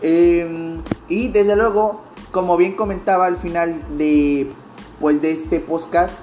Em, 0.00 0.82
y 1.08 1.28
desde 1.28 1.54
luego, 1.54 2.02
como 2.32 2.56
bien 2.56 2.74
comentaba 2.74 3.26
al 3.26 3.36
final 3.36 3.80
de, 3.96 4.48
pues, 5.00 5.22
de 5.22 5.32
este 5.32 5.60
podcast, 5.60 6.20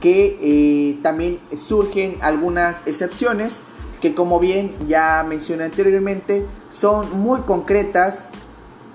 que 0.00 0.38
eh, 0.42 0.98
también 1.02 1.38
surgen 1.54 2.18
algunas 2.20 2.82
excepciones 2.86 3.64
que 4.02 4.14
como 4.14 4.38
bien 4.38 4.74
ya 4.86 5.24
mencioné 5.26 5.64
anteriormente 5.64 6.44
son 6.68 7.22
muy 7.22 7.40
concretas 7.40 8.28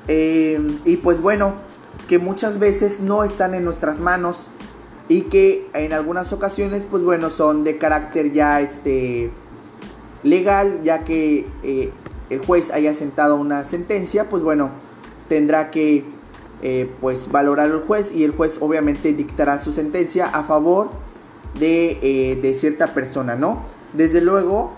eh, 0.07 0.61
y 0.85 0.97
pues 0.97 1.19
bueno 1.19 1.55
que 2.07 2.19
muchas 2.19 2.59
veces 2.59 2.99
no 2.99 3.23
están 3.23 3.55
en 3.55 3.63
nuestras 3.63 4.01
manos 4.01 4.51
y 5.09 5.23
que 5.23 5.67
en 5.73 5.91
algunas 5.91 6.31
ocasiones 6.31 6.85
pues 6.89 7.03
bueno 7.03 7.29
son 7.29 7.65
de 7.65 7.77
carácter 7.77 8.31
ya 8.31 8.61
este 8.61 9.31
legal 10.23 10.81
ya 10.81 11.03
que 11.03 11.45
eh, 11.63 11.91
el 12.29 12.39
juez 12.39 12.71
haya 12.71 12.93
sentado 12.93 13.35
una 13.35 13.65
sentencia 13.65 14.29
pues 14.29 14.43
bueno 14.43 14.69
tendrá 15.27 15.71
que 15.71 16.05
eh, 16.61 16.91
pues 16.99 17.31
valorar 17.31 17.69
el 17.69 17.79
juez 17.79 18.11
y 18.13 18.23
el 18.23 18.31
juez 18.31 18.57
obviamente 18.61 19.13
dictará 19.13 19.59
su 19.59 19.71
sentencia 19.71 20.27
a 20.27 20.43
favor 20.43 20.89
de, 21.57 21.97
eh, 22.01 22.35
de, 22.35 22.53
cierta 22.53 22.93
persona, 22.93 23.35
¿no? 23.35 23.63
Desde 23.93 24.21
luego, 24.21 24.73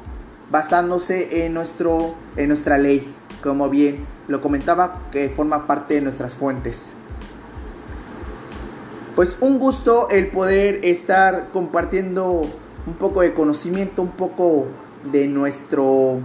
basándose 0.52 1.46
en, 1.46 1.56
nuestro, 1.56 2.14
en 2.36 2.50
nuestra 2.50 2.78
ley, 2.78 3.04
como 3.42 3.70
bien 3.70 4.06
lo 4.28 4.42
comentaba, 4.42 5.10
que 5.12 5.30
forma 5.30 5.66
parte 5.66 5.96
de 5.96 6.02
nuestras 6.02 6.36
fuentes. 6.36 6.94
Pues 9.16 9.38
un 9.42 9.60
gusto 9.60 10.08
el 10.10 10.32
poder 10.32 10.86
estar 10.86 11.50
compartiendo 11.52 12.42
un 12.88 12.94
poco 12.94 13.22
de 13.22 13.34
conocimiento, 13.34 14.02
un 14.02 14.12
poco 14.12 14.68
de 15.12 15.28
nuestro 15.28 16.20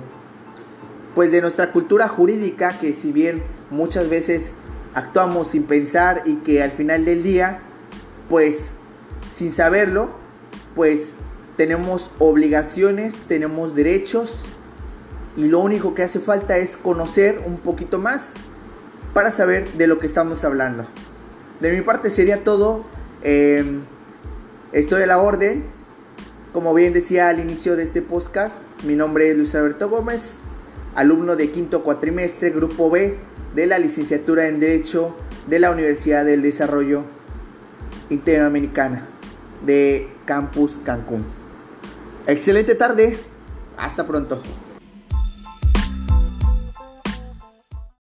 pues 1.15 1.33
de 1.33 1.41
nuestra 1.41 1.73
cultura 1.73 2.09
jurídica 2.09 2.79
que 2.79 2.93
si 2.93 3.11
bien 3.11 3.43
muchas 3.71 4.09
veces 4.11 4.53
actuamos 4.95 5.49
sin 5.49 5.65
pensar 5.65 6.23
y 6.27 6.37
que 6.37 6.63
al 6.63 6.71
final 6.71 7.07
del 7.07 7.23
día 7.23 7.61
pues 8.29 8.73
sin 9.33 9.51
saberlo 9.51 10.11
pues 10.75 11.17
tenemos 11.57 12.11
obligaciones, 12.19 13.23
tenemos 13.23 13.75
derechos 13.75 14.45
y 15.37 15.49
lo 15.49 15.61
único 15.61 15.95
que 15.95 16.03
hace 16.03 16.21
falta 16.21 16.59
es 16.59 16.77
conocer 16.77 17.43
un 17.47 17.57
poquito 17.57 17.99
más 17.99 18.35
para 19.15 19.31
saber 19.31 19.73
de 19.73 19.87
lo 19.87 19.99
que 19.99 20.07
estamos 20.07 20.45
hablando. 20.45 20.85
De 21.61 21.73
mi 21.73 21.81
parte 21.81 22.11
sería 22.11 22.45
todo. 22.45 22.85
Em, 23.23 23.83
estoy 24.73 25.03
a 25.03 25.07
la 25.07 25.19
orden. 25.19 25.65
Como 26.53 26.73
bien 26.75 26.93
decía 26.93 27.29
al 27.29 27.41
inicio 27.41 27.77
de 27.77 27.83
este 27.83 28.03
podcast, 28.03 28.63
mi 28.85 28.97
nombre 28.97 29.31
es 29.31 29.37
Luis 29.37 29.55
Alberto 29.55 29.91
Gómez, 29.91 30.39
alumno 30.95 31.37
de 31.37 31.51
quinto 31.51 31.83
cuatrimestre, 31.83 32.51
grupo 32.51 32.91
B 32.91 33.19
de 33.55 33.67
la 33.67 33.79
licenciatura 33.79 34.49
en 34.49 34.59
Derecho 34.59 35.15
de 35.49 35.59
la 35.59 35.71
Universidad 35.71 36.25
del 36.25 36.41
Desarrollo 36.41 37.05
Interamericana 38.09 39.07
de 39.67 40.09
Campus 40.25 40.81
Cancún. 40.83 41.25
Excelente 42.27 42.75
tarde. 42.75 43.19
Hasta 43.77 44.07
pronto. 44.07 44.43